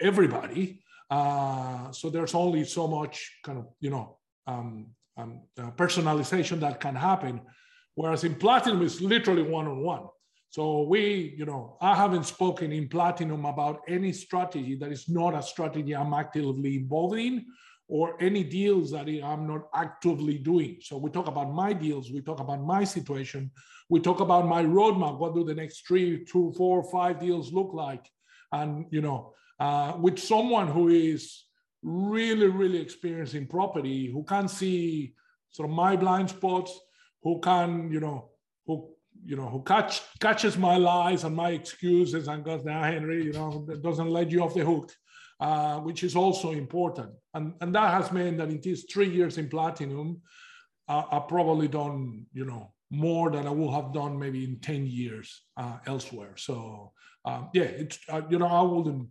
[0.00, 0.82] everybody.
[1.10, 6.80] Uh, so there's only so much kind of, you know, um, um, uh, personalization that
[6.80, 7.40] can happen
[7.98, 10.04] Whereas in platinum, it's literally one on one.
[10.50, 15.34] So we, you know, I haven't spoken in platinum about any strategy that is not
[15.34, 17.44] a strategy I'm actively involved in
[17.88, 20.78] or any deals that I'm not actively doing.
[20.80, 23.50] So we talk about my deals, we talk about my situation,
[23.88, 25.18] we talk about my roadmap.
[25.18, 28.08] What do the next three, two, four, five deals look like?
[28.52, 31.44] And you know, uh, with someone who is
[31.82, 35.14] really, really experienced in property, who can see
[35.50, 36.78] sort of my blind spots,
[37.22, 38.30] who can, you know,
[38.66, 38.90] who
[39.24, 43.32] you know, who catch catches my lies and my excuses and goes, now Henry, you
[43.32, 44.92] know, that doesn't let you off the hook,
[45.40, 47.10] uh, which is also important.
[47.34, 50.22] And, and that has meant that in these three years in platinum,
[50.88, 54.86] uh, I've probably done, you know, more than I would have done maybe in 10
[54.86, 56.34] years uh, elsewhere.
[56.36, 56.92] So
[57.24, 59.08] um, yeah, it's, uh, you know, I wouldn't,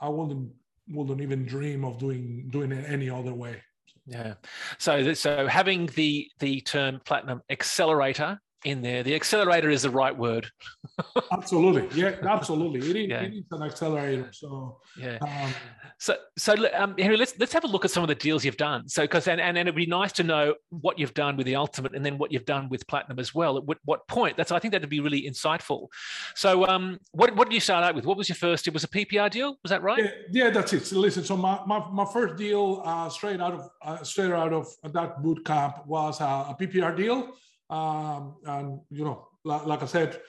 [0.00, 0.52] I wouldn't,
[0.88, 3.62] wouldn't even dream of doing, doing it any other way.
[4.06, 4.34] Yeah.
[4.78, 10.16] So so having the the term platinum accelerator in there, the accelerator is the right
[10.16, 10.48] word.
[11.32, 11.88] absolutely.
[12.00, 12.80] Yeah, absolutely.
[12.90, 13.22] It is, yeah.
[13.22, 14.28] it is an accelerator.
[14.32, 15.18] So yeah.
[15.20, 15.52] Um,
[15.98, 18.56] so so um, Henry, let's let's have a look at some of the deals you've
[18.56, 18.88] done.
[18.88, 21.56] So because and, and and it'd be nice to know what you've done with the
[21.56, 23.56] ultimate and then what you've done with platinum as well.
[23.56, 24.36] At what, what point?
[24.36, 25.88] That's I think that'd be really insightful.
[26.34, 28.04] So um, what what did you start out with?
[28.04, 28.66] What was your first?
[28.66, 29.58] It was a PPR deal.
[29.62, 30.04] Was that right?
[30.04, 30.10] Yeah,
[30.44, 30.86] yeah that's it.
[30.86, 34.52] So listen, so my my, my first deal uh, straight out of uh, straight out
[34.52, 37.32] of that boot camp was a, a PPR deal.
[37.72, 40.20] Um, and you know, like, like, I said,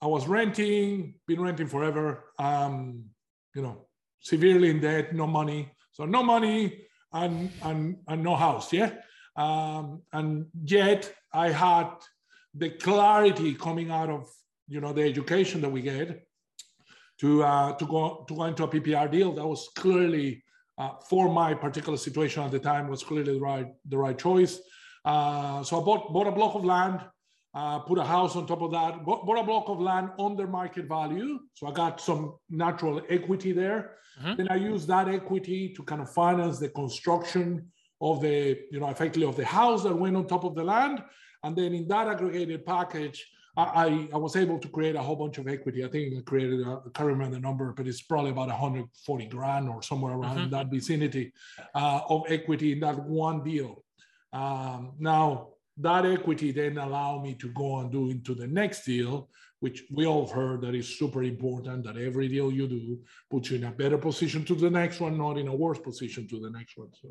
[0.00, 2.24] I was renting, been renting forever.
[2.38, 3.04] Um,
[3.54, 3.86] you know,
[4.20, 5.70] severely in debt, no money.
[5.92, 8.72] So no money and and and no house.
[8.72, 8.90] Yeah.
[9.36, 11.90] Um, and yet I had
[12.54, 14.28] the clarity coming out of
[14.68, 16.26] you know the education that we get
[17.20, 20.42] to uh, to go to go into a PPR deal that was clearly
[20.78, 24.60] uh, for my particular situation at the time was clearly the right the right choice.
[25.06, 27.00] Uh, so I bought, bought a block of land,
[27.54, 30.46] uh, put a house on top of that, bought, bought, a block of land under
[30.48, 31.38] market value.
[31.54, 33.92] So I got some natural equity there.
[34.20, 34.36] Mm-hmm.
[34.36, 38.90] Then I used that equity to kind of finance the construction of the, you know,
[38.90, 41.02] effectively of the house that went on top of the land.
[41.44, 43.24] And then in that aggregated package,
[43.56, 45.82] I, I, was able to create a whole bunch of equity.
[45.82, 49.26] I think I created, a, I can't remember the number, but it's probably about 140
[49.28, 50.50] grand or somewhere around mm-hmm.
[50.50, 51.32] that vicinity
[51.74, 53.82] uh, of equity in that one deal.
[54.36, 59.28] Um, now, that equity then allow me to go and do into the next deal,
[59.60, 62.98] which we all heard that is super important that every deal you do
[63.30, 66.28] puts you in a better position to the next one, not in a worse position
[66.28, 66.90] to the next one.
[67.00, 67.08] So.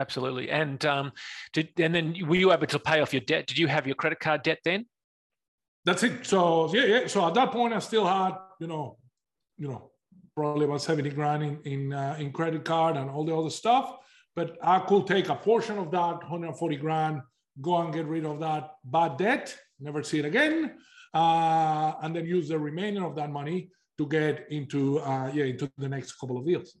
[0.00, 0.50] Absolutely.
[0.50, 1.12] And um,
[1.52, 3.46] did and then were you able to pay off your debt?
[3.46, 4.86] Did you have your credit card debt then?
[5.84, 6.24] That's it.
[6.26, 7.06] So yeah, yeah.
[7.06, 8.96] So at that point, I still had you know,
[9.58, 9.90] you know,
[10.34, 13.98] probably about seventy grand in in, uh, in credit card and all the other stuff.
[14.34, 17.20] But I could take a portion of that 140 grand,
[17.60, 20.76] go and get rid of that bad debt, never see it again,
[21.12, 25.70] uh, and then use the remaining of that money to get into uh, yeah into
[25.76, 26.76] the next couple of deals.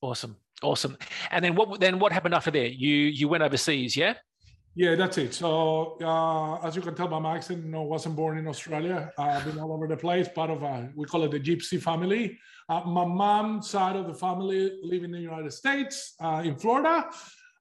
[0.00, 0.96] Awesome, awesome.
[1.30, 2.66] And then what then what happened after there?
[2.66, 4.14] You you went overseas, yeah?
[4.76, 5.34] Yeah, that's it.
[5.34, 9.10] So uh, as you can tell by my accent, you know, wasn't born in Australia.
[9.18, 10.28] I've been all over the place.
[10.28, 12.38] Part of a we call it the gypsy family.
[12.68, 17.08] Uh, my mom's side of the family live in the United States, uh, in Florida.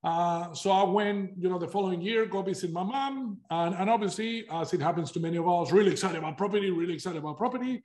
[0.03, 3.37] Uh, so I went, you know, the following year, go visit my mom.
[3.49, 6.93] And, and obviously, as it happens to many of us, really excited about property, really
[6.93, 7.81] excited about property.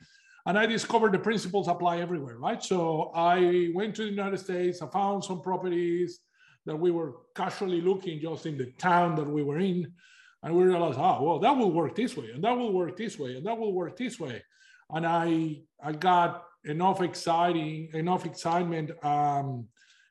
[0.47, 2.63] And I discovered the principles apply everywhere, right?
[2.63, 6.21] So I went to the United States, I found some properties
[6.67, 9.93] that we were casually looking just in the town that we were in.
[10.43, 13.17] And we realized, oh, well, that will work this way, and that will work this
[13.17, 14.43] way, and that will work this way.
[14.91, 19.67] And I I got enough exciting, enough excitement um,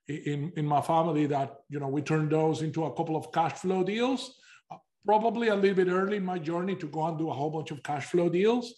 [0.07, 3.53] in, in my family that, you know, we turned those into a couple of cash
[3.53, 4.39] flow deals,
[5.05, 7.71] probably a little bit early in my journey to go and do a whole bunch
[7.71, 8.73] of cash flow deals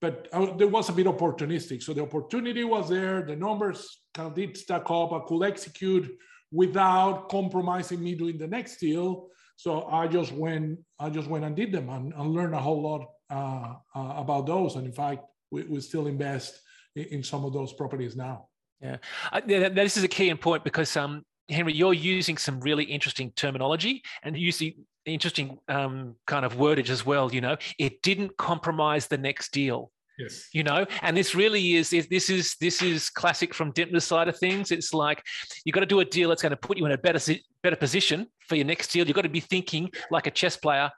[0.00, 1.82] but uh, there was a bit opportunistic.
[1.82, 3.22] So the opportunity was there.
[3.22, 5.12] The numbers kind of did stack up.
[5.12, 6.08] I could execute
[6.52, 9.28] without compromising me doing the next deal.
[9.56, 12.80] So I just went, I just went and did them and, and learned a whole
[12.80, 14.76] lot uh, uh, about those.
[14.76, 16.60] And in fact, we, we still invest
[17.02, 18.46] in, some of those properties now.
[18.80, 18.98] Yeah,
[19.32, 24.02] uh, this is a key point because um, Henry, you're using some really interesting terminology
[24.22, 27.32] and using interesting um, kind of wordage as well.
[27.32, 29.90] You know, it didn't compromise the next deal.
[30.18, 30.48] Yes.
[30.52, 34.36] You know, and this really is this is this is classic from Dymphna's side of
[34.36, 34.72] things.
[34.72, 35.22] It's like
[35.64, 37.76] you've got to do a deal that's going to put you in a better better
[37.76, 39.06] position for your next deal.
[39.06, 40.90] You've got to be thinking like a chess player,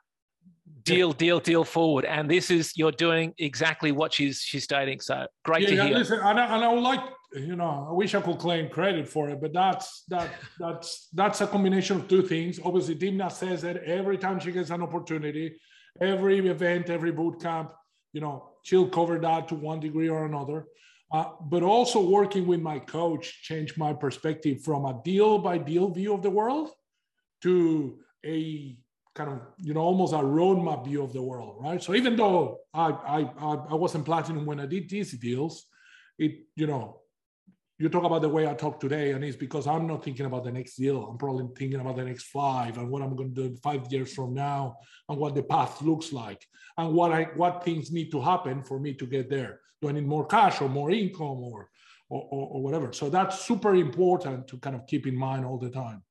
[0.82, 2.04] deal, deal, deal forward.
[2.04, 5.00] And this is you're doing exactly what she's she's stating.
[5.00, 5.98] So great yeah, to yeah, hear.
[5.98, 7.00] Listen, and I, and I would like
[7.32, 11.40] you know, I wish I could claim credit for it, but that's that that's that's
[11.40, 12.58] a combination of two things.
[12.64, 15.56] Obviously, Dymphna says that every time she gets an opportunity,
[16.00, 17.72] every event, every boot camp,
[18.12, 20.66] you know, she'll cover that to one degree or another.
[21.12, 25.88] Uh, but also working with my coach changed my perspective from a deal by deal
[25.88, 26.70] view of the world
[27.42, 28.76] to a
[29.20, 31.82] kind of you know almost a roadmap view of the world, right?
[31.82, 33.18] So even though I I
[33.72, 35.66] I wasn't platinum when I did these deals,
[36.18, 36.84] it you know
[37.80, 40.44] you talk about the way I talk today, and it's because I'm not thinking about
[40.44, 40.98] the next deal.
[41.04, 44.12] I'm probably thinking about the next five and what I'm going to do five years
[44.14, 44.76] from now,
[45.08, 46.42] and what the path looks like,
[46.78, 49.60] and what I what things need to happen for me to get there.
[49.80, 51.68] Do I need more cash or more income or
[52.08, 52.92] or, or, or whatever?
[52.92, 56.02] So that's super important to kind of keep in mind all the time.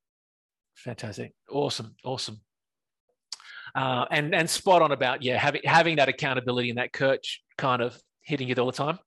[0.76, 2.40] Fantastic, awesome, awesome.
[3.76, 7.82] Uh, and and spot on about yeah having having that accountability and that coach kind
[7.82, 9.00] of hitting you all the time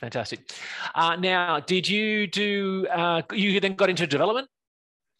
[0.00, 0.50] Fantastic.
[0.94, 2.86] Uh, now, did you do?
[2.90, 4.48] Uh, you then got into development.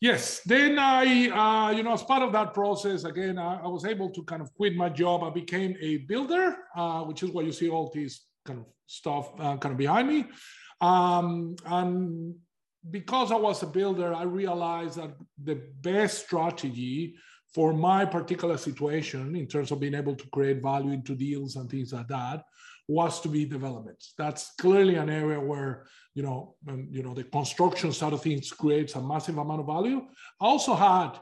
[0.00, 0.40] Yes.
[0.46, 4.09] Then I, uh, you know, as part of that process, again, I, I, was able
[4.09, 5.22] to kind of quit my job.
[5.22, 9.31] I became a builder, uh, which is why you see all these kind of stuff
[9.38, 10.24] uh, kind of behind me.
[10.81, 12.37] Um, and
[12.90, 15.11] because I was a builder, I realized that
[15.44, 17.16] the best strategy
[17.54, 21.68] for my particular situation in terms of being able to create value into deals and
[21.68, 22.44] things like that
[22.86, 24.02] was to be development.
[24.18, 28.50] That's clearly an area where you know, um, you know, the construction side of things
[28.50, 30.02] creates a massive amount of value.
[30.40, 31.12] I also had,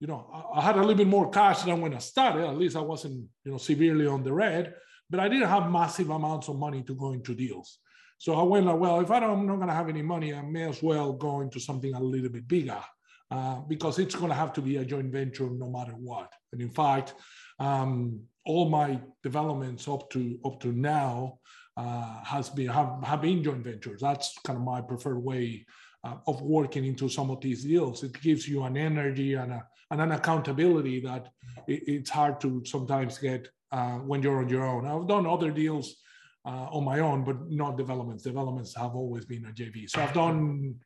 [0.00, 2.46] you know, I had a little bit more cash than when I started.
[2.46, 4.74] At least I wasn't, you know, severely on the red,
[5.10, 7.78] but I didn't have massive amounts of money to go into deals.
[8.18, 10.34] So I went like, well, if I don't, I'm not going to have any money,
[10.34, 12.82] I may as well go into something a little bit bigger
[13.30, 16.32] uh, because it's going to have to be a joint venture no matter what.
[16.52, 17.14] And in fact,
[17.58, 21.38] um, all my developments up to up to now
[21.76, 24.00] uh, has been have, have been joint ventures.
[24.00, 25.66] That's kind of my preferred way
[26.04, 28.02] uh, of working into some of these deals.
[28.02, 31.28] It gives you an energy and, a, and an accountability that
[31.66, 34.86] it, it's hard to sometimes get uh, when you're on your own.
[34.86, 35.96] I've done other deals
[36.44, 38.22] uh, on my own, but not developments.
[38.22, 39.88] Developments have always been a JV.
[39.88, 40.76] So I've done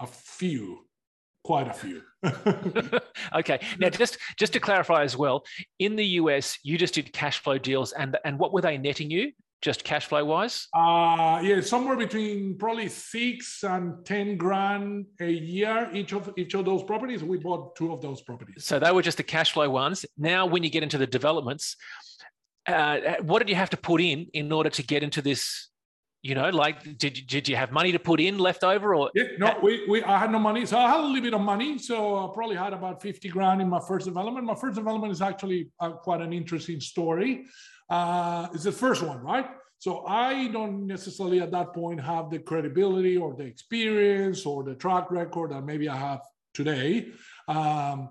[0.00, 0.86] a few
[1.44, 2.02] quite a few.
[3.34, 3.60] okay.
[3.78, 5.44] Now, just just to clarify as well,
[5.78, 9.10] in the US, you just did cash flow deals, and and what were they netting
[9.10, 9.32] you?
[9.62, 10.68] Just cash flow wise?
[10.76, 16.64] Uh yeah, somewhere between probably six and ten grand a year each of each of
[16.64, 17.22] those properties.
[17.22, 18.64] We bought two of those properties.
[18.64, 20.04] So they were just the cash flow ones.
[20.18, 21.76] Now, when you get into the developments,
[22.66, 25.70] uh, what did you have to put in in order to get into this
[26.24, 29.10] you know, like did did you have money to put in left over or?
[29.14, 31.42] Yeah, no, we, we I had no money, so I had a little bit of
[31.42, 31.76] money.
[31.76, 34.46] So I probably had about fifty grand in my first development.
[34.46, 37.44] My first development is actually uh, quite an interesting story.
[37.90, 39.46] Uh, it's the first one, right?
[39.78, 44.76] So I don't necessarily at that point have the credibility or the experience or the
[44.76, 46.22] track record that maybe I have
[46.54, 47.12] today.
[47.48, 48.08] Um,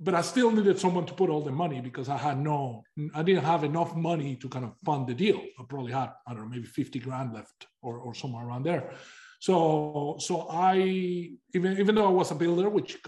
[0.00, 2.82] but I still needed someone to put all the money because I had no,
[3.14, 5.40] I didn't have enough money to kind of fund the deal.
[5.58, 8.92] I probably had, I don't know, maybe 50 grand left or, or somewhere around there.
[9.40, 10.76] So, so I,
[11.54, 12.98] even, even though I was a builder, which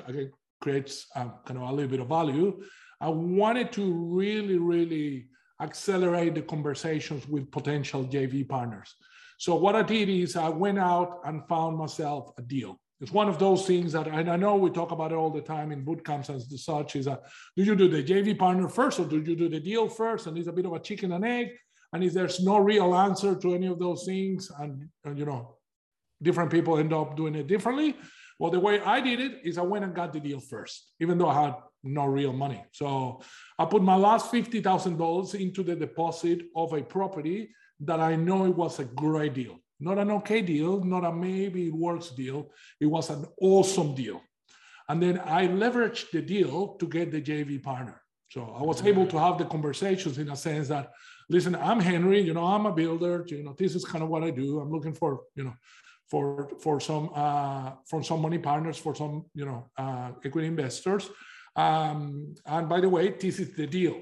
[0.61, 2.63] creates a, kind of a little bit of value,
[3.01, 5.29] I wanted to really, really
[5.61, 8.95] accelerate the conversations with potential JV partners.
[9.39, 12.81] So what I did is I went out and found myself a deal.
[13.01, 15.71] It's one of those things that I know we talk about it all the time
[15.71, 17.25] in boot camps and such is that
[17.55, 20.27] do you do the JV partner first or do you do the deal first?
[20.27, 21.49] And it's a bit of a chicken and egg.
[21.93, 25.57] And if there's no real answer to any of those things, and, and you know,
[26.23, 27.97] different people end up doing it differently.
[28.39, 31.19] Well, the way I did it is I went and got the deal first, even
[31.19, 32.65] though I had no real money.
[32.73, 33.21] So
[33.59, 38.57] I put my last $50,000 into the deposit of a property that I know it
[38.57, 42.51] was a great deal not an okay deal, not a maybe it works deal.
[42.81, 44.21] It was an awesome deal.
[44.89, 48.01] And then I leveraged the deal to get the JV partner.
[48.31, 50.91] So I was able to have the conversations in a sense that,
[51.29, 54.25] listen, I'm Henry, you know, I'm a builder, you know, this is kind of what
[54.25, 54.61] I do.
[54.61, 55.55] I'm looking for, you know,
[56.09, 61.09] for for some uh, for some money partners, for some, you know, uh, equity investors.
[61.57, 64.01] Um, and by the way, this is the deal.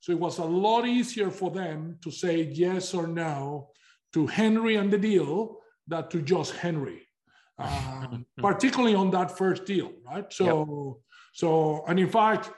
[0.00, 3.70] So it was a lot easier for them to say yes or no
[4.12, 7.06] to Henry and the deal than to just Henry,
[7.58, 10.32] um, particularly on that first deal, right?
[10.32, 11.04] So, yep.
[11.32, 12.50] so, and in fact,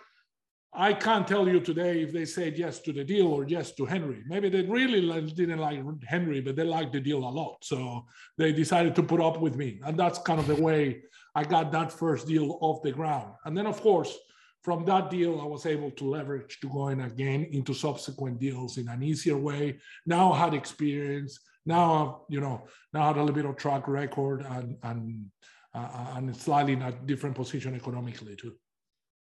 [0.75, 3.85] I can't tell you today if they said yes to the deal or yes to
[3.85, 4.23] Henry.
[4.27, 7.59] Maybe they really didn't like Henry, but they liked the deal a lot.
[7.63, 8.07] So
[8.39, 9.81] they decided to put up with me.
[9.85, 11.03] And that's kind of the way
[11.35, 13.35] I got that first deal off the ground.
[13.45, 14.17] And then, of course,
[14.63, 18.89] from that deal, I was able to leverage to going again into subsequent deals in
[18.89, 19.79] an easier way.
[20.07, 21.41] Now I had experience.
[21.67, 25.27] Now, I've, you know, now I had a little bit of track record and and
[25.75, 28.55] uh, and slightly in a different position economically too.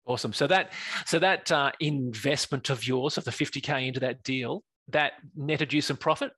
[0.06, 0.34] Awesome.
[0.34, 0.72] So that
[1.06, 5.82] so that uh, investment of yours of the 50k into that deal that netted you
[5.82, 6.32] some profit.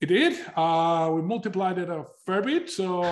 [0.00, 0.38] It did.
[0.56, 2.70] Uh, we multiplied it a fair bit.
[2.70, 3.02] So.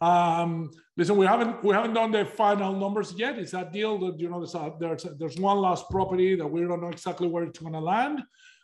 [0.00, 3.38] Um, listen, we haven't we haven't done the final numbers yet.
[3.38, 6.46] It's that deal that you know there's a, there's a, there's one last property that
[6.46, 8.22] we don't know exactly where it's going to land.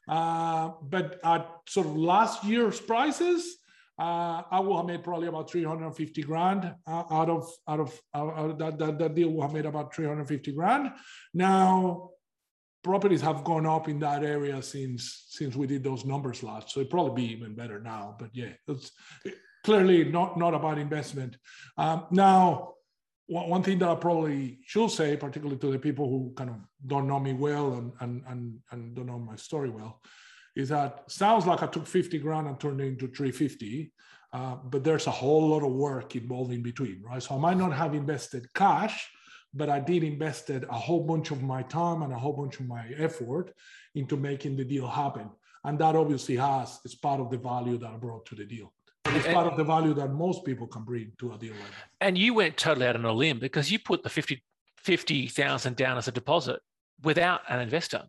[0.09, 3.59] Uh, but at sort of last year's prices,
[3.99, 8.49] uh, I will have made probably about 350 grand uh, out of out of uh,
[8.55, 9.31] that, that that deal.
[9.31, 10.93] Will have made about 350 grand.
[11.35, 12.11] Now
[12.83, 16.81] properties have gone up in that area since since we did those numbers last so
[16.81, 18.93] it probably be even better now but yeah it's
[19.65, 21.37] clearly not, not about investment.
[21.77, 22.75] Um, now,
[23.27, 27.07] one thing that I probably should say, particularly to the people who kind of don't
[27.07, 30.01] know me well and, and, and, and don't know my story well,
[30.57, 33.93] is that sounds like I took 50 grand and turned it into 350,
[34.33, 37.23] uh, but there's a whole lot of work involved in between, right?
[37.23, 39.09] So I might not have invested cash,
[39.55, 42.67] but I did invested a whole bunch of my time and a whole bunch of
[42.67, 43.53] my effort
[43.95, 45.31] into making the deal happen.
[45.65, 48.73] And that obviously has, is part of the value that I brought to the deal.
[49.17, 51.89] It's part of the value that most people can bring to a deal like that.
[52.01, 54.43] And you went totally out on a limb because you put the 50
[54.83, 56.61] 50,000 down as a deposit
[57.03, 58.05] without an investor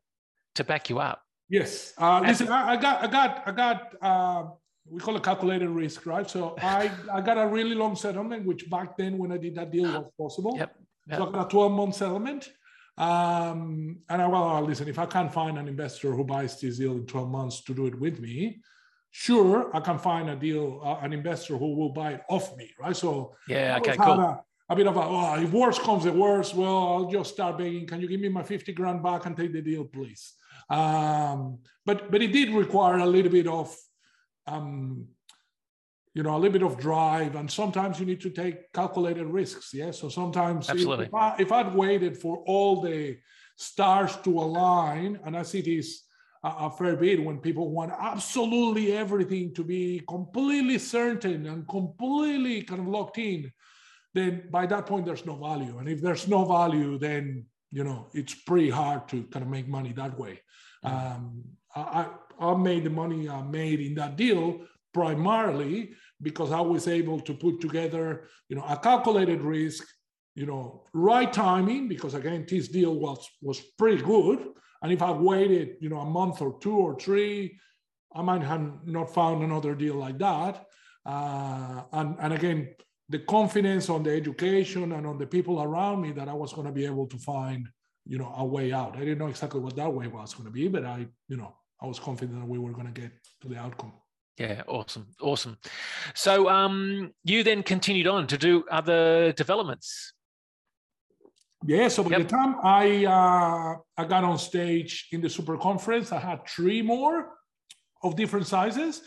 [0.56, 1.22] to back you up.
[1.50, 1.94] Yes.
[1.98, 4.44] Uh, listen, I, I, got, I got, I got, uh,
[4.90, 6.30] we call it calculated risk, right?
[6.30, 9.72] So I, I got a really long settlement, which back then when I did that
[9.72, 10.56] deal was possible.
[10.58, 10.76] Yep.
[11.08, 11.18] yep.
[11.18, 12.50] So I got a 12 month settlement.
[12.98, 16.94] Um, and I, well, listen, if I can't find an investor who buys this deal
[16.94, 18.62] in 12 months to do it with me,
[19.12, 22.72] sure I can find a deal, uh, an investor who will buy it off me,
[22.80, 22.96] right?
[22.96, 24.20] So yeah, okay, cool.
[24.20, 27.58] A, a, bit of a, oh, if worse comes the worst, well, I'll just start
[27.58, 30.34] begging, can you give me my 50 grand back and take the deal, please?
[30.70, 33.76] Um, but but it did require a little bit of,
[34.48, 35.08] um,
[36.14, 39.74] you know, a little bit of drive, and sometimes you need to take calculated risks.
[39.74, 41.08] Yeah, so sometimes Absolutely.
[41.08, 43.18] If, I, if I'd waited for all the
[43.58, 46.04] stars to align, and I see this
[46.44, 52.82] a, fair bit when people want absolutely everything to be completely certain and completely kind
[52.82, 53.52] of locked in
[54.14, 55.78] then by that point there's no value.
[55.78, 59.68] And if there's no value then you know it's pretty hard to kind of make
[59.68, 60.42] money that way.
[60.84, 61.44] Um,
[61.76, 62.08] I,
[62.40, 64.62] I made the money i made in that deal
[64.94, 69.88] primarily because i was able to put together you know a calculated risk
[70.36, 74.48] you know right timing because again this deal was was pretty good
[74.82, 77.58] and if I waited, you know, a month or two or three,
[78.14, 80.66] I might have not found another deal like that.
[81.06, 82.70] Uh, and, and again,
[83.10, 86.68] the confidence on the education and on the people around me that I was going
[86.68, 87.68] to be able to find,
[88.06, 88.96] you know, a way out.
[88.96, 91.54] I didn't know exactly what that way was going to be, but I, you know,
[91.82, 93.12] I was confident that we were going to get
[93.42, 93.94] to the outcome.
[94.38, 95.58] Yeah, awesome, awesome.
[96.16, 100.14] So, um, you then continued on to do other developments.
[101.66, 102.22] Yeah, so by yep.
[102.24, 106.82] the time I uh, I got on stage in the super conference, I had three
[106.82, 107.30] more
[108.04, 109.02] of different sizes.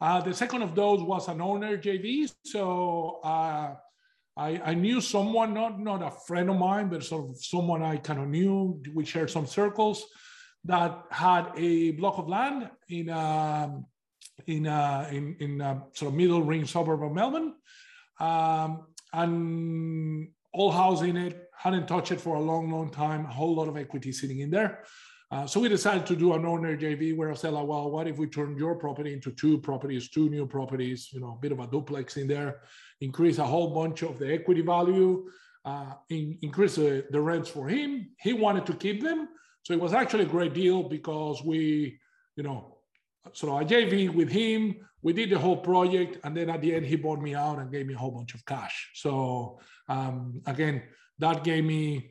[0.00, 2.30] Uh, the second of those was an owner JV.
[2.46, 3.74] So uh,
[4.34, 7.98] I, I knew someone, not not a friend of mine, but sort of someone I
[7.98, 8.80] kind of knew.
[8.94, 10.06] We shared some circles
[10.64, 13.84] that had a block of land in um,
[14.46, 17.54] in uh, in in a sort of middle ring suburb of Melbourne.
[18.20, 21.48] um, and all house in it.
[21.56, 23.26] Hadn't touched it for a long, long time.
[23.26, 24.84] A whole lot of equity sitting in there.
[25.32, 28.08] Uh, so we decided to do an owner JV where I said, like, well, what
[28.08, 31.52] if we turn your property into two properties, two new properties, you know, a bit
[31.52, 32.62] of a duplex in there,
[33.00, 35.30] increase a whole bunch of the equity value,
[35.64, 38.10] uh, in, increase the, the rents for him.
[38.18, 39.28] He wanted to keep them.
[39.62, 42.00] So it was actually a great deal because we,
[42.34, 42.78] you know,
[43.32, 46.86] so I JV with him, we did the whole project, and then at the end
[46.86, 48.90] he bought me out and gave me a whole bunch of cash.
[48.94, 50.82] So um, again,
[51.18, 52.10] that gave me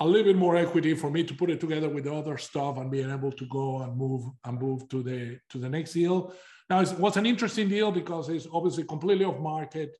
[0.00, 2.78] a little bit more equity for me to put it together with the other stuff
[2.78, 6.32] and being able to go and move and move to the to the next deal.
[6.70, 9.96] Now it was an interesting deal because it's obviously completely off market.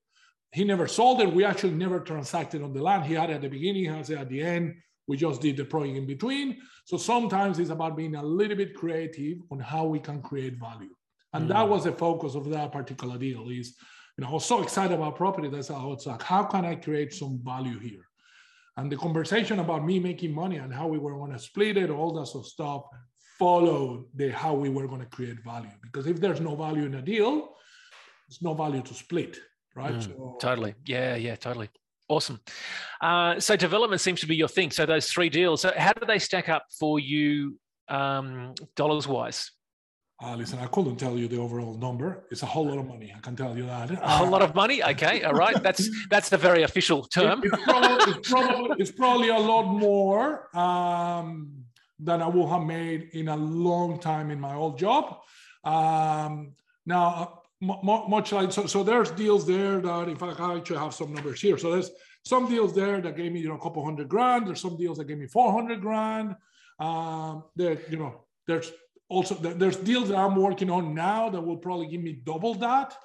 [0.52, 1.32] He never sold it.
[1.32, 3.04] We actually never transacted on the land.
[3.04, 4.76] He had it at the beginning, he has it at the end.
[5.08, 6.58] We just did the project in between.
[6.84, 10.94] So sometimes it's about being a little bit creative on how we can create value.
[11.32, 11.48] And mm.
[11.48, 13.74] that was the focus of that particular deal is,
[14.16, 15.48] you know, I was so excited about property.
[15.48, 18.04] That's how it's like, how can I create some value here?
[18.76, 21.90] And the conversation about me making money and how we were going to split it,
[21.90, 22.82] all that sort of stuff,
[23.38, 25.70] followed the how we were going to create value.
[25.82, 27.54] Because if there's no value in a deal,
[28.28, 29.38] there's no value to split,
[29.74, 29.94] right?
[29.94, 30.74] Mm, so, totally.
[30.84, 31.70] Yeah, yeah, totally.
[32.08, 32.40] Awesome.
[33.00, 34.70] Uh, so development seems to be your thing.
[34.70, 35.60] So those three deals.
[35.60, 39.50] So how do they stack up for you, um, dollars wise?
[40.20, 42.24] Uh, listen, I couldn't tell you the overall number.
[42.32, 43.12] It's a whole lot of money.
[43.16, 43.92] I can tell you that.
[43.92, 44.82] A whole lot of money.
[44.82, 45.62] Okay, all right.
[45.62, 47.44] That's that's the very official term.
[47.44, 51.64] It, it's, probably, it's, probably, it's, probably, a lot more um,
[52.00, 55.20] than I would have made in a long time in my old job.
[55.62, 56.54] Um,
[56.84, 57.26] now, uh,
[57.60, 61.40] much like so, so there's deals there that in fact I actually have some numbers
[61.40, 61.58] here.
[61.58, 61.90] So there's
[62.24, 64.46] some deals there that gave me you know a couple hundred grand.
[64.46, 66.36] There's some deals that gave me four hundred grand.
[66.78, 68.70] Um, there, you know, there's
[69.08, 72.96] also there's deals that I'm working on now that will probably give me double that.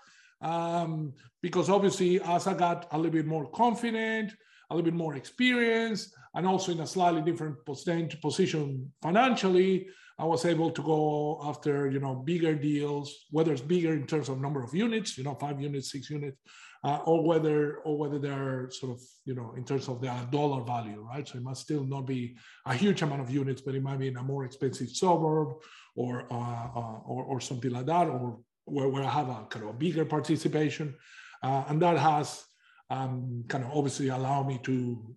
[0.41, 4.33] Um, because obviously, as I got a little bit more confident,
[4.69, 9.87] a little bit more experience, and also in a slightly different position financially,
[10.19, 14.29] I was able to go after you know bigger deals, whether it's bigger in terms
[14.29, 16.37] of number of units, you know, five units, six units,
[16.83, 20.63] uh, or whether or whether they're sort of you know in terms of the dollar
[20.63, 21.27] value, right?
[21.27, 24.07] So it must still not be a huge amount of units, but it might be
[24.07, 25.49] in a more expensive suburb
[25.95, 29.65] or uh, uh, or, or, something like that, or where, where I have a kind
[29.65, 30.95] of a bigger participation,
[31.41, 32.43] uh, and that has
[32.89, 35.15] um, kind of obviously allowed me to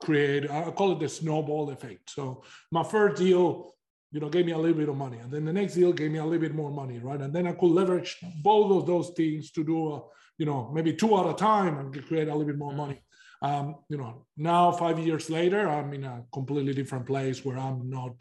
[0.00, 0.50] create.
[0.50, 2.10] I call it the snowball effect.
[2.10, 3.76] So my first deal
[4.12, 5.18] you know, gave me a little bit of money.
[5.18, 7.20] And then the next deal gave me a little bit more money, right?
[7.20, 10.02] And then I could leverage both of those things to do, a,
[10.38, 12.76] you know, maybe two at a time and create a little bit more mm.
[12.76, 13.02] money.
[13.42, 17.90] Um, you know, now five years later, I'm in a completely different place where I'm
[17.90, 18.14] not,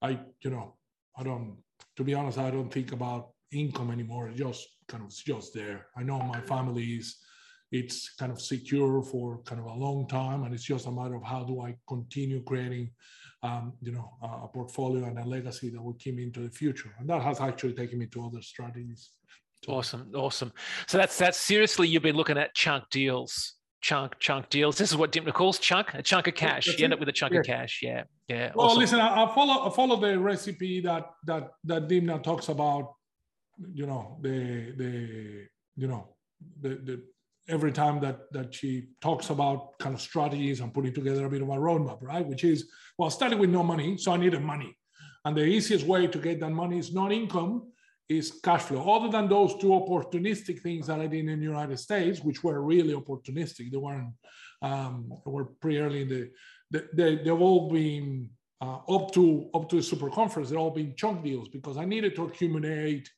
[0.00, 0.76] I, you know,
[1.18, 1.56] I don't,
[1.96, 4.28] to be honest, I don't think about income anymore.
[4.28, 5.86] It's just kind of, it's just there.
[5.96, 7.16] I know my family is,
[7.74, 10.44] it's kind of secure for kind of a long time.
[10.44, 12.90] And it's just a matter of how do I continue creating
[13.42, 16.94] um, you know, a portfolio and a legacy that will keep me into the future.
[16.98, 19.10] And that has actually taken me to other strategies.
[19.68, 20.52] Awesome, awesome.
[20.86, 24.78] So that's that's seriously you've been looking at chunk deals, chunk chunk deals.
[24.78, 26.66] This is what Dymphna calls chunk, a chunk of cash.
[26.66, 27.40] That's you end up with a chunk yeah.
[27.40, 27.80] of cash.
[27.82, 28.52] Yeah, yeah.
[28.54, 28.80] Well, awesome.
[28.80, 32.94] listen, I, I, follow I follow the recipe that that that Dymphna talks about.
[33.72, 35.46] You know the the
[35.76, 36.08] you know
[36.60, 37.02] the the
[37.48, 41.42] every time that that she talks about kind of strategies and putting together a bit
[41.42, 42.26] of a roadmap, right?
[42.26, 44.76] Which is well, starting with no money, so I needed money,
[45.24, 47.72] and the easiest way to get that money is not income,
[48.08, 48.88] is cash flow.
[48.90, 52.60] Other than those two opportunistic things that I did in the United States, which were
[52.62, 54.14] really opportunistic, they weren't
[54.62, 56.30] um, were pretty early in the
[56.70, 58.30] they, they've all been
[58.60, 60.50] uh, up to up to the super conference.
[60.50, 63.08] They've all been chunk deals because I needed to accumulate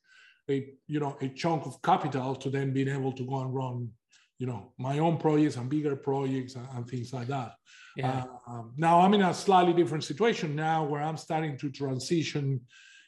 [0.51, 3.91] a you know a chunk of capital to then being able to go and run
[4.39, 7.53] you know my own projects and bigger projects and, and things like that.
[7.97, 8.25] Yeah.
[8.47, 12.61] Uh, um, now i'm in a slightly different situation now where i'm starting to transition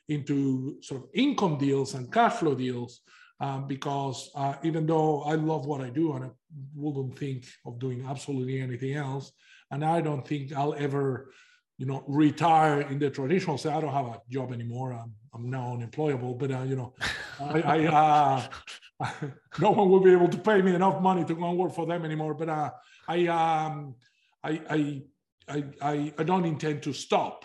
[0.08, 3.02] into sort of income deals and cash flow deals
[3.40, 6.30] um, because uh, even though i love what i do and i
[6.74, 9.30] wouldn't think of doing absolutely anything else
[9.72, 11.32] and i don't think i'll ever
[11.76, 14.94] you know retire in the traditional say i don't have a job anymore.
[14.94, 16.94] I'm, I'm now unemployable but uh, you know
[17.40, 18.42] i, I uh,
[19.60, 21.86] no one will be able to pay me enough money to go and work for
[21.86, 22.34] them anymore.
[22.34, 22.70] But uh,
[23.06, 23.94] I, um,
[24.42, 25.02] I, I,
[25.80, 27.44] I, I, don't intend to stop.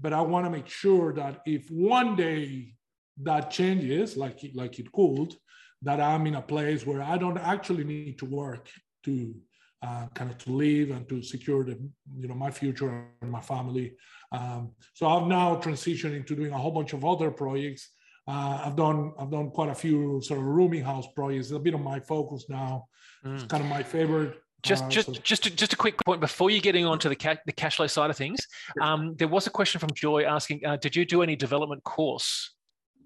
[0.00, 2.74] But I want to make sure that if one day
[3.22, 5.34] that changes, like it, like it could,
[5.82, 8.68] that I'm in a place where I don't actually need to work
[9.04, 9.34] to
[9.82, 11.78] uh, kind of to live and to secure the
[12.18, 13.94] you know my future and my family.
[14.32, 17.90] Um, so I've now transitioned into doing a whole bunch of other projects
[18.28, 21.46] Uh, I've done I've done quite a few sort of rooming house projects.
[21.46, 22.86] It's a bit of my focus now.
[23.24, 23.34] Mm.
[23.34, 24.40] It's kind of my favorite.
[24.62, 25.12] Just, uh, just, so.
[25.22, 27.76] just, a, just a quick point before you getting on to the, ca- the cash
[27.76, 28.40] flow side of things.
[28.80, 32.54] Um, there was a question from Joy asking, uh, did you do any development course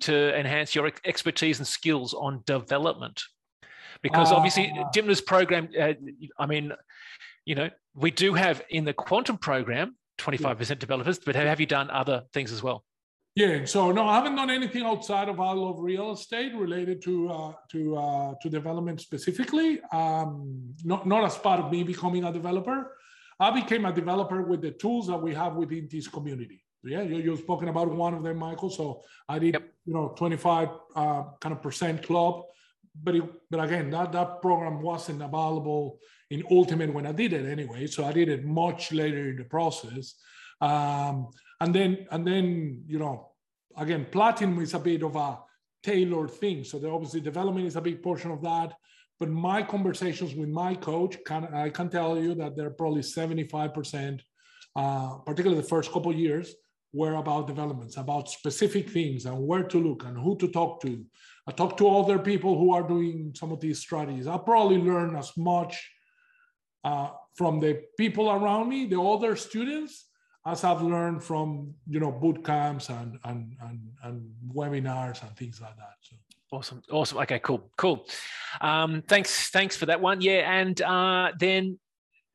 [0.00, 3.20] to enhance your expertise and skills on development?
[4.02, 5.92] Because obviously, uh, Dymphna's program, uh,
[6.38, 6.72] I mean,
[7.44, 11.90] you know, we do have in the quantum program 25% developers, but have you done
[11.90, 12.84] other things as well?
[13.40, 17.30] Yeah, so no, I haven't done anything outside of I love real estate related to
[17.30, 19.80] uh, to uh, to development specifically.
[20.00, 22.78] Um, not not as part of me becoming a developer.
[23.46, 26.60] I became a developer with the tools that we have within this community.
[26.84, 28.68] Yeah, you, you've spoken about one of them, Michael.
[28.68, 29.62] So I did, yep.
[29.86, 32.42] you know, 25 uh, kind of percent club,
[33.02, 37.46] but it, but again, that that program wasn't available in Ultimate when I did it
[37.46, 37.86] anyway.
[37.86, 40.16] So I did it much later in the process.
[40.60, 41.28] Um,
[41.60, 43.29] and then and then you know
[43.80, 45.38] again platinum is a bit of a
[45.82, 48.74] tailored thing so obviously development is a big portion of that.
[49.18, 54.20] But my conversations with my coach can i can tell you that they're probably 75%
[54.76, 56.54] uh, particularly the first couple years
[56.92, 61.04] were about developments about specific things and where to look and who to talk to.
[61.46, 64.26] I talk to other people who are doing some of these strategies.
[64.26, 65.90] I probably learn as much
[66.84, 70.09] uh, from the people around me the other students
[70.46, 75.60] as I've learned from you know boot camps and and and, and webinars and things
[75.60, 75.96] like that.
[76.02, 76.16] So.
[76.52, 77.18] Awesome, awesome.
[77.18, 78.04] Okay, cool, cool.
[78.60, 80.20] Um, thanks, thanks for that one.
[80.20, 81.78] Yeah, and uh, then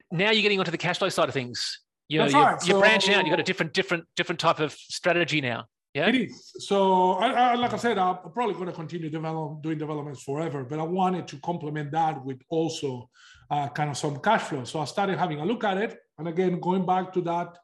[0.10, 1.82] now you're getting onto the cash flow side of things.
[2.08, 2.68] You know, you're, right.
[2.68, 3.26] you're so, branching out.
[3.26, 5.66] You've got a different, different, different type of strategy now.
[5.94, 6.54] Yeah, it is.
[6.60, 10.64] So, I, I, like I said, I'm probably going to continue develop, doing developments forever,
[10.64, 13.10] but I wanted to complement that with also
[13.50, 14.64] uh, kind of some cash flow.
[14.66, 17.58] So I started having a look at it, and again, going back to that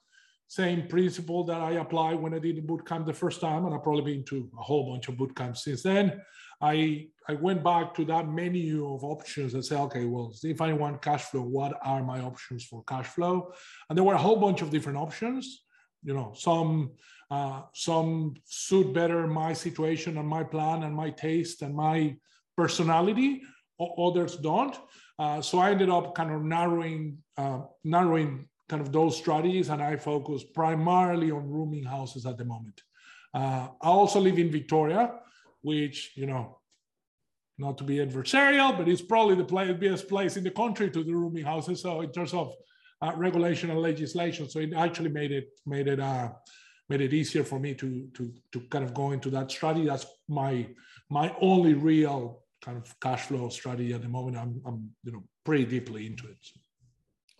[0.51, 3.73] same principle that I applied when I did the boot camp the first time, and
[3.73, 6.21] I've probably been to a whole bunch of boot camps since then.
[6.59, 10.73] I I went back to that menu of options and said, okay, well, if I
[10.73, 13.53] want cash flow, what are my options for cash flow?
[13.87, 15.63] And there were a whole bunch of different options.
[16.03, 16.71] You know, some
[17.37, 22.17] uh, some suit better my situation and my plan and my taste and my
[22.57, 23.41] personality.
[23.79, 24.77] Others don't.
[25.17, 29.81] Uh, so I ended up kind of narrowing uh, narrowing kind of those strategies, and
[29.83, 32.77] I focus primarily on rooming houses at the moment.
[33.33, 35.03] Uh, I also live in Victoria,
[35.61, 36.43] which, you know,
[37.57, 41.03] not to be adversarial, but it's probably the place, best place in the country to
[41.03, 41.81] do rooming houses.
[41.81, 42.53] So in terms of
[43.01, 46.29] uh, regulation and legislation, so it actually made it made it uh,
[46.87, 49.85] made it easier for me to to to kind of go into that strategy.
[49.85, 50.53] That's my
[51.09, 52.19] my only real
[52.65, 54.37] kind of cash flow strategy at the moment.
[54.37, 56.37] I'm I'm you know pretty deeply into it.
[56.41, 56.55] So.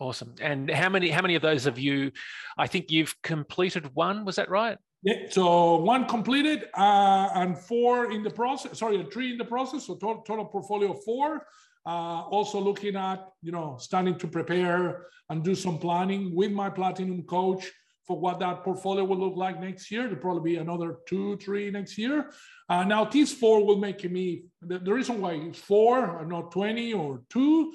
[0.02, 0.34] Awesome.
[0.40, 2.10] And how many how many of those have you?
[2.58, 4.24] I think you've completed one.
[4.24, 4.76] Was that right?
[5.04, 5.30] Yeah.
[5.30, 8.80] So one completed uh, and four in the process.
[8.80, 9.86] Sorry, three in the process.
[9.86, 11.46] So total, total portfolio four.
[11.86, 16.68] Uh, also looking at you know starting to prepare and do some planning with my
[16.68, 17.70] platinum coach
[18.04, 20.02] for what that portfolio will look like next year.
[20.02, 22.30] There'll probably be another two, three next year.
[22.68, 26.50] Uh, now, these four will make me, the, the reason why it's four and not
[26.50, 27.72] 20 or two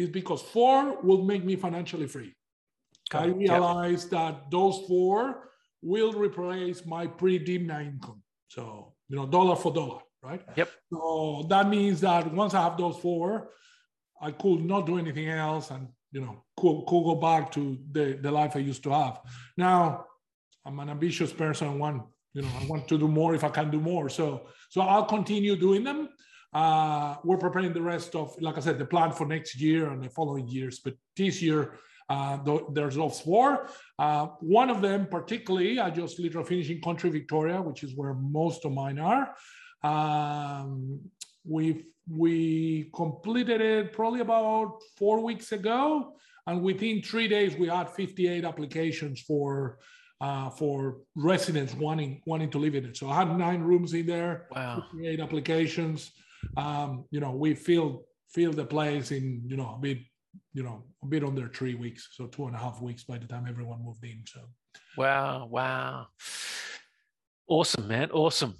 [0.00, 2.32] is because four will make me financially free.
[3.12, 4.10] I realize yep.
[4.10, 5.50] that those four
[5.82, 8.22] will replace my pre-Dymphna income.
[8.48, 10.42] So, you know, dollar for dollar, right?
[10.56, 10.70] Yep.
[10.92, 13.50] So that means that once I have those four,
[14.20, 18.18] I could not do anything else and, you know, could, could go back to the,
[18.20, 19.20] the life I used to have.
[19.56, 20.06] Now,
[20.64, 21.68] I'm an ambitious person.
[21.68, 22.02] I want,
[22.34, 24.08] you know, I want to do more if I can do more.
[24.08, 26.10] So, so I'll continue doing them.
[26.52, 30.02] Uh, we're preparing the rest of, like I said, the plan for next year and
[30.02, 30.80] the following years.
[30.80, 31.74] But this year,
[32.08, 32.38] uh,
[32.72, 33.68] there's those four.
[33.98, 38.64] Uh, one of them, particularly, I just literally finishing Country Victoria, which is where most
[38.64, 39.34] of mine are.
[39.82, 41.00] Um,
[41.44, 46.14] we we completed it probably about four weeks ago,
[46.48, 49.78] and within three days we had 58 applications for
[50.20, 52.96] uh, for residents wanting wanting to live in it.
[52.96, 54.82] So I had nine rooms in there, wow.
[54.92, 56.10] 58 applications
[56.56, 59.98] um, you know, we filled filled the place in, you know, a bit,
[60.54, 62.08] you know, a bit under three weeks.
[62.12, 64.22] So two and a half weeks by the time everyone moved in.
[64.26, 64.40] So
[64.96, 66.06] wow, wow.
[67.48, 68.10] Awesome, man.
[68.12, 68.54] Awesome.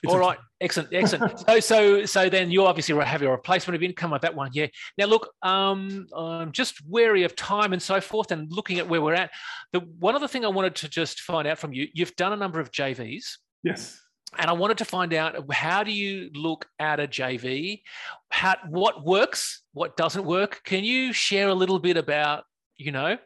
[0.00, 1.40] It's All right, excellent, excellent.
[1.48, 4.68] so, so, so then you obviously have your replacement of income at that one, yeah.
[4.96, 9.02] Now, look, um, I'm just wary of time and so forth, and looking at where
[9.02, 9.30] we're at.
[9.72, 12.36] The one other thing I wanted to just find out from you: you've done a
[12.36, 13.38] number of JVs.
[13.64, 13.98] Yes
[14.36, 17.82] and I wanted to find out how do you look at a JV?
[18.30, 20.60] How what works, what doesn't work?
[20.64, 22.44] Can you share a little bit about
[22.76, 23.16] you know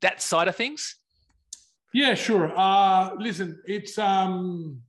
[0.00, 0.96] that side of things?
[1.92, 2.52] Yeah, sure.
[2.56, 4.80] Uh, listen, it's um,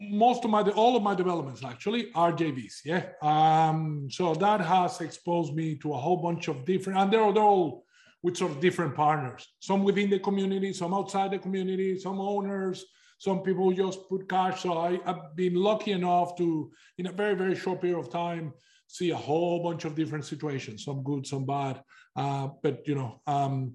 [0.00, 2.80] most of my all of my developments actually are JVs.
[2.84, 3.04] Yeah.
[3.22, 7.42] Um, so that has exposed me to a whole bunch of different, and they're, they're
[7.42, 7.84] all
[8.22, 9.46] with sort of different partners.
[9.60, 12.84] Some within the community, some outside the community, some owners,
[13.20, 14.62] some people just put cash.
[14.62, 18.54] So I, have been lucky enough to, in a very very short period of time,
[18.86, 20.84] see a whole bunch of different situations.
[20.84, 21.82] Some good, some bad.
[22.16, 23.74] Uh, but you know, um,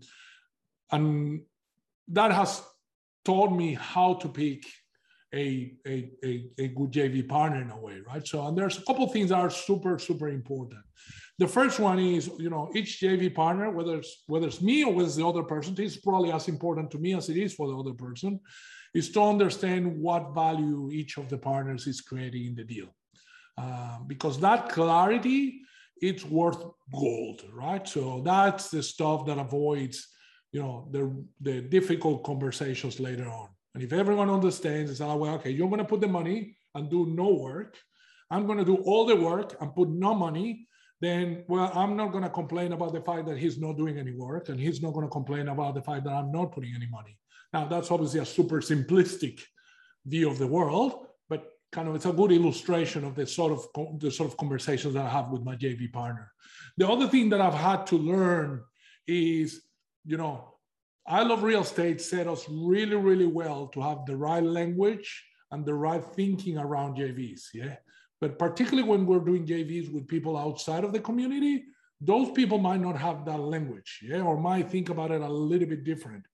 [0.91, 1.41] and
[2.07, 2.63] that has
[3.23, 4.63] taught me how to pick
[5.31, 8.25] a, a, a, a, good JV partner in a way, right?
[8.25, 10.81] So, and there's a couple things that are super, super important.
[11.37, 14.93] The first one is, you know, each JV partner, whether it's whether it's me or
[14.93, 17.67] whether it's the other person, is probably as important to me as it is for
[17.67, 18.39] the other person,
[18.95, 22.87] is to understand what value each of the partners is creating in the deal.
[23.57, 25.61] Uh, because that clarity,
[26.01, 27.85] it's worth gold, right?
[27.87, 30.07] So that's the stuff that avoids,
[30.53, 31.03] you know, the,
[31.41, 33.49] the difficult conversations later on.
[33.73, 36.89] And if everyone understands, it's like, well, okay, you're going to put the money and
[36.89, 37.77] do no work.
[38.31, 40.67] I'm going to do all the work and put no money.
[41.01, 44.13] Then, well, I'm not going to complain about the fact that he's not doing any
[44.13, 46.87] work, and he's not going to complain about the fact that I'm not putting any
[46.87, 47.17] money.
[47.55, 49.39] Now, that's obviously a super simplistic
[50.05, 53.99] view of the world, but kind of it's a good illustration of the sort of
[54.01, 56.33] the sort of conversations that I have with my JV partner.
[56.75, 58.61] The other thing that I've had to learn
[59.07, 59.61] is,
[60.03, 60.55] you know,
[61.07, 65.09] I love real estate set us really, really well to have the right language
[65.51, 67.43] and the right thinking around JVs.
[67.53, 67.77] Yeah.
[68.19, 71.63] But particularly when we're doing JVs with people outside of the community,
[72.01, 75.69] those people might not have that language, yeah, or might think about it a little
[75.69, 76.25] bit different.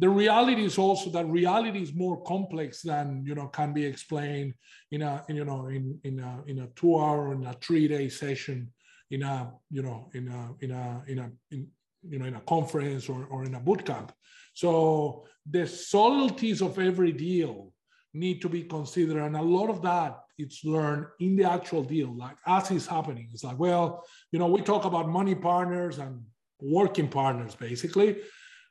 [0.00, 4.54] The reality is also that reality is more complex than you know can be explained
[4.92, 7.88] in a in, you know in in a in a two hour in a three
[7.88, 8.72] day session
[9.10, 11.66] in a you know in a in a in a in,
[12.08, 14.12] you know, in a conference or, or in a boot camp.
[14.54, 17.72] So the subtleties of every deal
[18.14, 19.22] need to be considered.
[19.22, 23.28] And a lot of that it's learned in the actual deal, like as it's happening.
[23.32, 26.22] It's like, well, you know, we talk about money partners and
[26.60, 28.18] working partners basically,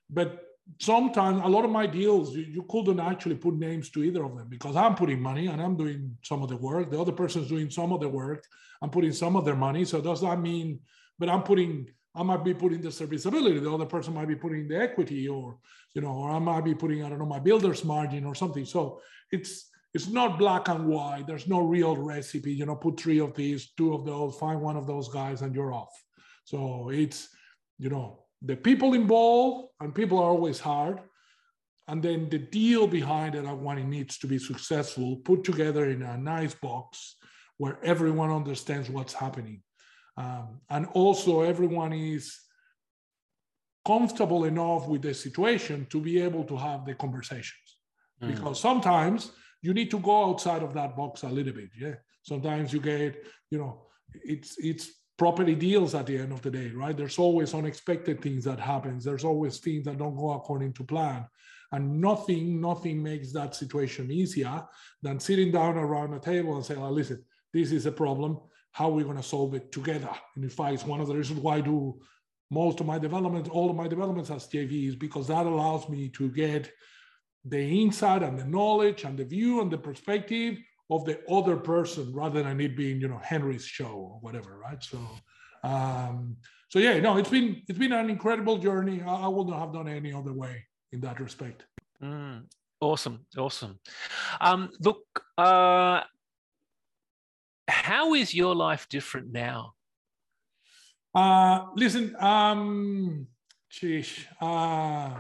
[0.10, 0.47] but
[0.80, 4.38] sometimes a lot of my deals you, you, couldn't actually put names to either of
[4.38, 7.48] them because i'm putting money and i'm doing some of the work the other person's
[7.48, 8.44] doing some of the work
[8.82, 10.80] i'm putting some of their money so does that mean
[11.20, 11.88] but i'm putting
[12.18, 15.60] I might be putting the serviceability, the other person might be putting the equity, or
[15.94, 18.66] you know, or I might be putting, I don't know, my builder's margin or something.
[18.66, 19.02] So
[19.32, 21.28] it's it's not black and white.
[21.28, 22.54] There's no real recipe.
[22.54, 25.54] You know, put three of these, two of those, find one of those guys, and
[25.54, 25.94] you're off.
[26.44, 27.30] So it's
[27.78, 31.00] you know the people involved, and people are always hard.
[31.90, 36.02] And then the deal behind it, when it needs to be successful, put together in
[36.02, 37.16] a nice box
[37.58, 39.64] where everyone understands what's happening
[40.18, 42.36] um, and also, everyone is
[43.86, 47.78] comfortable enough with the situation to be able to have the conversations.
[48.22, 48.36] Mm.
[48.36, 49.32] Because sometimes
[49.62, 51.70] you need to go outside of that box a little bit.
[51.80, 51.96] Yeah.
[52.24, 53.84] Sometimes you get, you know,
[54.14, 56.96] it's it's property deals at the end of the day, right?
[56.96, 59.04] There's always unexpected things that happens.
[59.04, 61.26] There's always things that don't go according to plan.
[61.72, 64.64] And nothing, nothing makes that situation easier
[65.02, 68.40] than sitting down around a table and saying, oh, listen, this is a problem
[68.78, 70.12] how are we going to solve it together?
[70.36, 72.00] And in fact, it's one of the reasons why I do
[72.52, 76.30] most of my development, all of my developments as JVs, because that allows me to
[76.30, 76.72] get
[77.44, 80.60] the insight and the knowledge and the view and the perspective
[80.90, 84.82] of the other person rather than it being, you know, Henry's show or whatever, right?
[84.84, 85.00] So,
[85.64, 86.38] um,
[86.70, 89.02] so yeah, no, it's been it's been an incredible journey.
[89.02, 91.66] I, I wouldn't have done any other way in that respect.
[92.02, 92.44] Mm,
[92.80, 93.80] awesome, awesome.
[94.40, 95.04] Um, look,
[95.38, 96.02] uh,
[97.68, 99.74] how is your life different now?
[101.14, 103.28] Uh, listen, um,
[103.70, 105.16] geez, uh,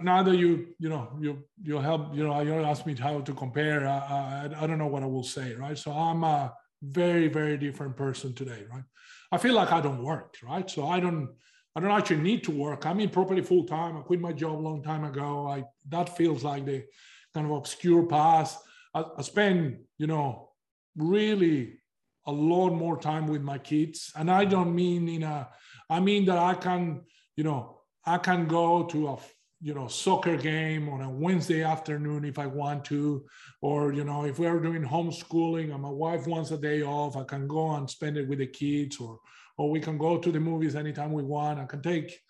[0.00, 3.32] now that you, you know, you, you help, you know, you ask me how to
[3.32, 5.78] compare, uh, I, I don't know what I will say, right?
[5.78, 6.52] So I'm a
[6.82, 8.82] very, very different person today, right?
[9.30, 10.68] I feel like I don't work, right?
[10.68, 11.30] So I don't,
[11.76, 12.86] I don't actually need to work.
[12.86, 13.96] I'm in property full time.
[13.96, 15.46] I quit my job a long time ago.
[15.46, 16.84] I that feels like the
[17.32, 18.58] kind of obscure past.
[18.92, 20.50] I, I spend, you know,
[20.96, 21.78] really
[22.26, 24.12] a lot more time with my kids.
[24.16, 25.48] And I don't mean in a,
[25.88, 27.02] I mean that I can,
[27.36, 29.18] you know, I can go to a,
[29.60, 33.24] you know, soccer game on a Wednesday afternoon if I want to,
[33.60, 37.24] or, you know, if we're doing homeschooling and my wife wants a day off, I
[37.24, 39.18] can go and spend it with the kids or,
[39.56, 41.58] or we can go to the movies anytime we want.
[41.58, 42.20] I can take,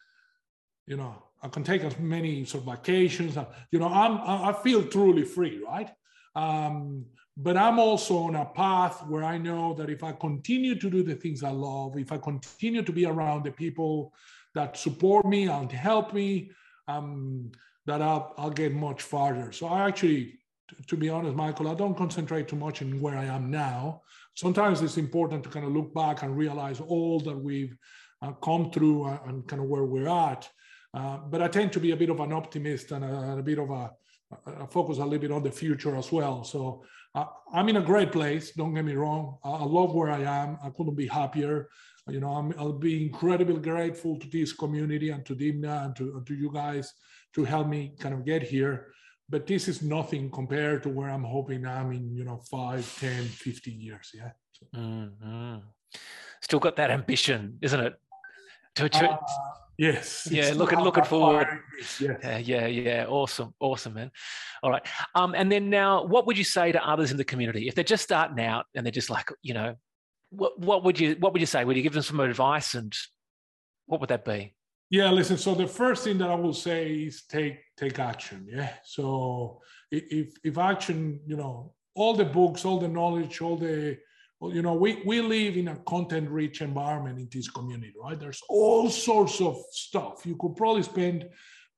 [0.87, 3.37] you know, I can take as many sort of vacations.
[3.71, 5.91] You know, I'm, I feel truly free, right?
[6.35, 7.05] Um,
[7.37, 11.03] but I'm also on a path where I know that if I continue to do
[11.03, 14.13] the things I love, if I continue to be around the people
[14.55, 16.51] that support me and help me,
[16.89, 17.53] um,
[17.87, 19.53] that I'll, I'll get much farther.
[19.53, 20.39] So I actually
[20.87, 24.03] to, be honest, Michael, I don't concentrate too much in where I am now.
[24.35, 27.77] Sometimes it's important to kind of look back and realize all that we've
[28.23, 30.49] uh, come through and kind of where we're at.
[30.95, 33.43] Uh, but I tend to be a bit of an optimist and a, and a
[33.43, 33.91] bit of a,
[34.47, 36.45] a, focus a little bit on the future as well.
[36.45, 36.85] So
[37.15, 38.53] uh, I'm in a great place.
[38.53, 39.39] Don't get me wrong.
[39.45, 40.59] I, I, love where I am.
[40.63, 41.69] I couldn't be happier.
[42.09, 46.17] You know, i will be incredibly grateful to this community and to Dymphna and to,
[46.17, 46.93] and to you guys
[47.35, 48.89] to help me kind of get here.
[49.29, 53.25] But this is nothing compared to where I'm hoping I'm in, you know, five, 10,
[53.25, 54.11] 15 years.
[54.15, 54.31] Yeah.
[54.75, 55.57] Mm-hmm.
[56.41, 57.95] Still got that ambition, isn't it?
[58.77, 59.17] To, to, uh,
[59.79, 60.27] Yes.
[60.29, 61.47] Yeah, looking looking forward.
[62.01, 63.07] Yeah, yeah.
[63.09, 64.11] Awesome, awesome, man.
[64.61, 64.85] All right.
[65.15, 67.85] Um, and then now, what would you say to others in the community if they're
[67.85, 69.77] just starting out and they're just like, you know,
[70.31, 71.65] what what would you what would you say?
[71.65, 72.95] Would you give them some advice, and
[73.87, 74.55] what would that be?
[74.91, 75.37] Yeah, listen.
[75.37, 78.47] So the first thing that I will say is take take action.
[78.51, 78.73] Yeah.
[78.85, 79.61] So
[79.91, 83.99] if if action, you know, all the books, all the knowledge, all the
[84.41, 88.19] you know, we, we live in a content rich environment in this community, right?
[88.19, 90.25] There's all sorts of stuff.
[90.25, 91.29] You could probably spend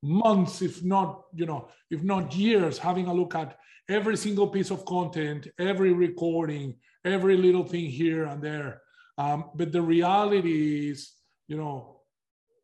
[0.03, 3.57] months, if not, you know, if not years, having a look at
[3.89, 6.75] every single piece of content, every recording,
[7.05, 8.81] every little thing here and there.
[9.17, 11.13] Um, but the reality is,
[11.47, 12.01] you know,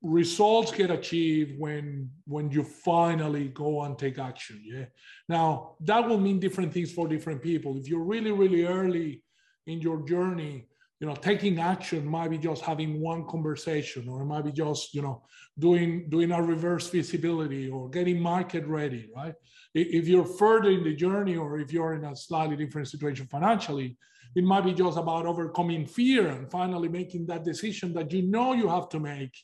[0.01, 4.61] results get achieved when when you finally go and take action.
[4.63, 4.85] Yeah.
[5.27, 7.77] Now that will mean different things for different people.
[7.77, 9.23] If you're really, really early
[9.65, 10.67] in your journey
[10.99, 14.93] you know taking action might be just having one conversation or it might be just
[14.93, 15.23] you know
[15.59, 19.35] doing doing a reverse feasibility or getting market ready right
[19.73, 23.97] if you're further in the journey or if you're in a slightly different situation financially
[24.37, 28.53] it might be just about overcoming fear and finally making that decision that you know
[28.53, 29.35] you have to make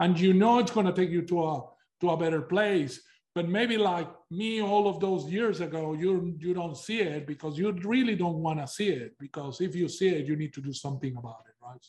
[0.00, 1.62] and you know it's going to take you to a
[2.00, 3.00] to a better place.
[3.34, 7.58] But maybe like me all of those years ago you you don't see it because
[7.58, 10.62] you really don't want to see it because if you see it you need to
[10.62, 11.86] do something about it right?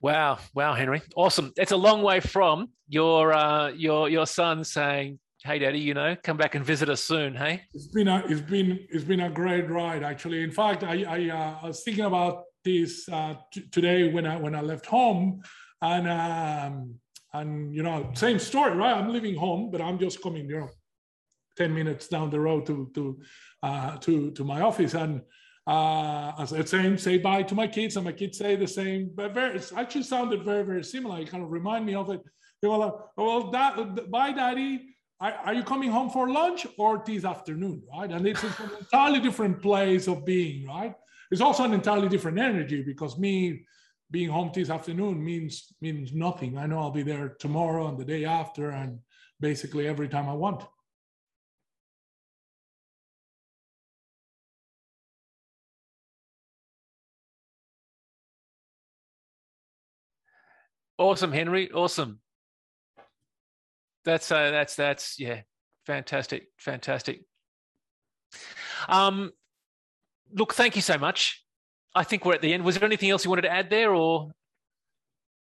[0.00, 0.38] Wow.
[0.54, 1.02] Wow henry.
[1.14, 1.52] Awesome.
[1.56, 6.16] It's a long way from your uh, your your son saying hey daddy you know
[6.22, 7.62] come back and visit us soon hey?
[7.74, 10.42] It's been a it's been it's been a great ride actually.
[10.42, 14.36] In fact i i, uh, I was thinking about this uh, t- today when i
[14.36, 15.42] when i left home
[15.80, 16.94] and um
[17.34, 18.96] and you know same story right?
[18.96, 20.68] I'm leaving home but i'm just coming you know
[21.56, 23.20] 10 minutes down the road to to
[23.62, 24.94] uh, to to my office.
[24.94, 25.20] And
[25.66, 29.10] uh, I said same say bye to my kids and my kids say the same
[29.14, 31.20] but very it actually sounded very very similar.
[31.20, 32.20] It kind of remind me of it.
[32.60, 34.91] They were like well that bye daddy
[35.30, 39.62] are you coming home for lunch or this afternoon right and it's an entirely different
[39.62, 40.94] place of being right
[41.30, 43.64] it's also an entirely different energy because me
[44.12, 46.58] being home this afternoon means means nothing.
[46.58, 49.00] I know I'll be there tomorrow and the day after and
[49.40, 50.62] basically every time I want.
[60.98, 61.70] Awesome, Henry.
[61.72, 62.20] Awesome.
[64.04, 65.42] That's uh, that's that's yeah,
[65.86, 67.24] fantastic, fantastic.
[68.88, 69.32] Um,
[70.32, 71.44] look, thank you so much.
[71.94, 72.64] I think we're at the end.
[72.64, 74.32] Was there anything else you wanted to add there, or?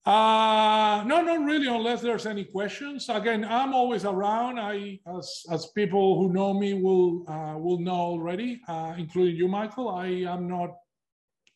[0.07, 3.09] Uh, no, not really, unless there's any questions.
[3.09, 4.59] Again, I'm always around.
[4.59, 9.49] I, as, as people who know me will uh, will know already, uh, including you,
[9.49, 9.89] Michael.
[9.89, 10.75] I am not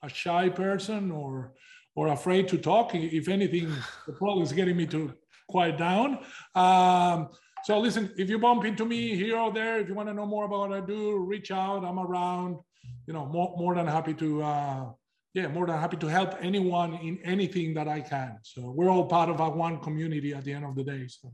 [0.03, 1.53] a shy person or
[1.95, 2.95] or afraid to talk.
[2.95, 3.71] If anything,
[4.07, 5.13] the problem is getting me to
[5.49, 6.19] quiet down.
[6.55, 7.29] Um,
[7.65, 10.27] so listen, if you bump into me here or there, if you want to know
[10.27, 11.85] more about what I do, reach out.
[11.85, 12.59] I'm around
[13.07, 14.91] you know, more, more than happy to, uh,
[15.35, 18.39] yeah, more than happy to help anyone in anything that I can.
[18.43, 21.07] So we're all part of our one community at the end of the day.
[21.09, 21.33] So.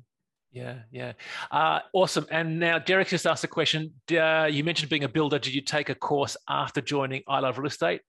[0.52, 1.12] Yeah, yeah.
[1.50, 2.26] Uh, awesome.
[2.30, 3.94] And now Derek just asked a question.
[4.10, 5.38] Uh, you mentioned being a builder.
[5.38, 8.02] Did you take a course after joining I Love Real Estate?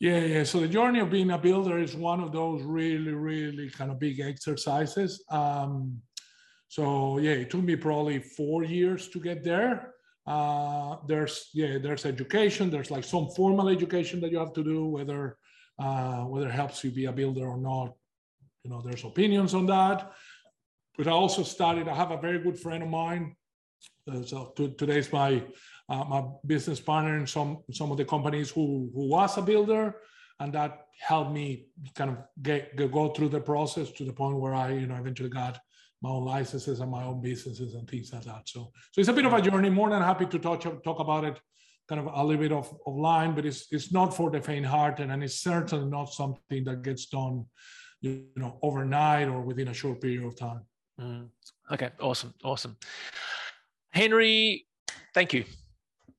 [0.00, 0.44] Yeah, yeah.
[0.44, 3.98] So the journey of being a builder is one of those really, really kind of
[3.98, 5.22] big exercises.
[5.30, 6.00] Um,
[6.68, 9.92] so yeah, it took me probably four years to get there.
[10.26, 12.70] Uh, there's yeah, there's education.
[12.70, 15.36] There's like some formal education that you have to do, whether
[15.78, 17.92] uh, whether it helps you be a builder or not.
[18.64, 20.12] You know, there's opinions on that.
[20.96, 21.88] But I also started.
[21.88, 23.36] I have a very good friend of mine.
[24.10, 25.42] Uh, so to, today's my
[25.90, 29.96] uh, my business partner in some some of the companies who who was a builder,
[30.38, 34.38] and that helped me kind of get, get go through the process to the point
[34.38, 35.58] where I you know eventually got
[36.02, 38.48] my own licenses and my own businesses and things like that.
[38.48, 39.68] So, so it's a bit of a journey.
[39.68, 41.40] More than happy to talk talk about it,
[41.88, 45.10] kind of a little bit of, of line, but it's it's not for the faint-hearted,
[45.10, 47.44] and it's certainly not something that gets done,
[48.00, 50.60] you know, overnight or within a short period of time.
[51.00, 51.28] Mm.
[51.72, 52.76] Okay, awesome, awesome.
[53.90, 54.66] Henry,
[55.14, 55.44] thank you.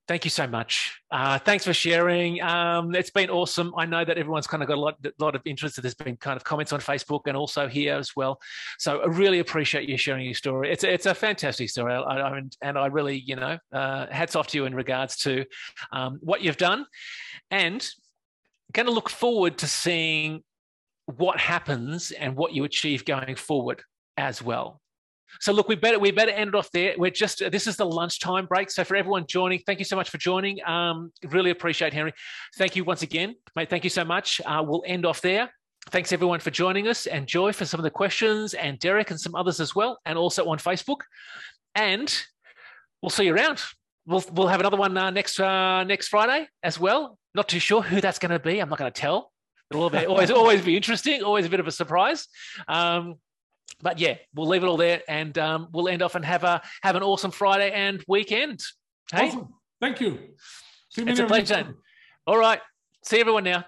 [0.08, 1.00] Thank you so much.
[1.12, 2.42] Uh, thanks for sharing.
[2.42, 3.72] Um, it's been awesome.
[3.78, 5.80] I know that everyone's kind of got a lot, lot of interest.
[5.80, 8.40] There's been kind of comments on Facebook and also here as well.
[8.78, 10.72] So I really appreciate you sharing your story.
[10.72, 14.48] It's it's a fantastic story, I, I, and I really, you know, uh, hats off
[14.48, 15.44] to you in regards to
[15.92, 16.84] um, what you've done,
[17.52, 17.88] and
[18.72, 20.42] going to look forward to seeing
[21.06, 23.82] what happens and what you achieve going forward
[24.16, 24.81] as well.
[25.40, 26.94] So look, we better we better end it off there.
[26.96, 28.70] We're just this is the lunchtime break.
[28.70, 30.64] So for everyone joining, thank you so much for joining.
[30.64, 32.12] Um, really appreciate Henry.
[32.56, 33.70] Thank you once again, mate.
[33.70, 34.40] Thank you so much.
[34.44, 35.50] Uh, we'll end off there.
[35.90, 39.20] Thanks everyone for joining us and Joy for some of the questions and Derek and
[39.20, 41.00] some others as well, and also on Facebook.
[41.74, 42.14] And
[43.00, 43.60] we'll see you around.
[44.06, 47.18] We'll we'll have another one uh, next uh, next Friday as well.
[47.34, 48.60] Not too sure who that's going to be.
[48.60, 49.32] I'm not going to tell.
[49.70, 51.22] It'll always always be interesting.
[51.22, 52.28] Always a bit of a surprise.
[52.68, 53.16] Um,
[53.80, 56.62] but yeah, we'll leave it all there, and um, we'll end off and have a
[56.82, 58.60] have an awesome Friday and weekend.
[59.12, 59.48] Hey, awesome.
[59.80, 60.18] thank you.
[60.90, 61.74] See you it's a pleasure.
[62.26, 62.60] All right,
[63.02, 63.64] see everyone now.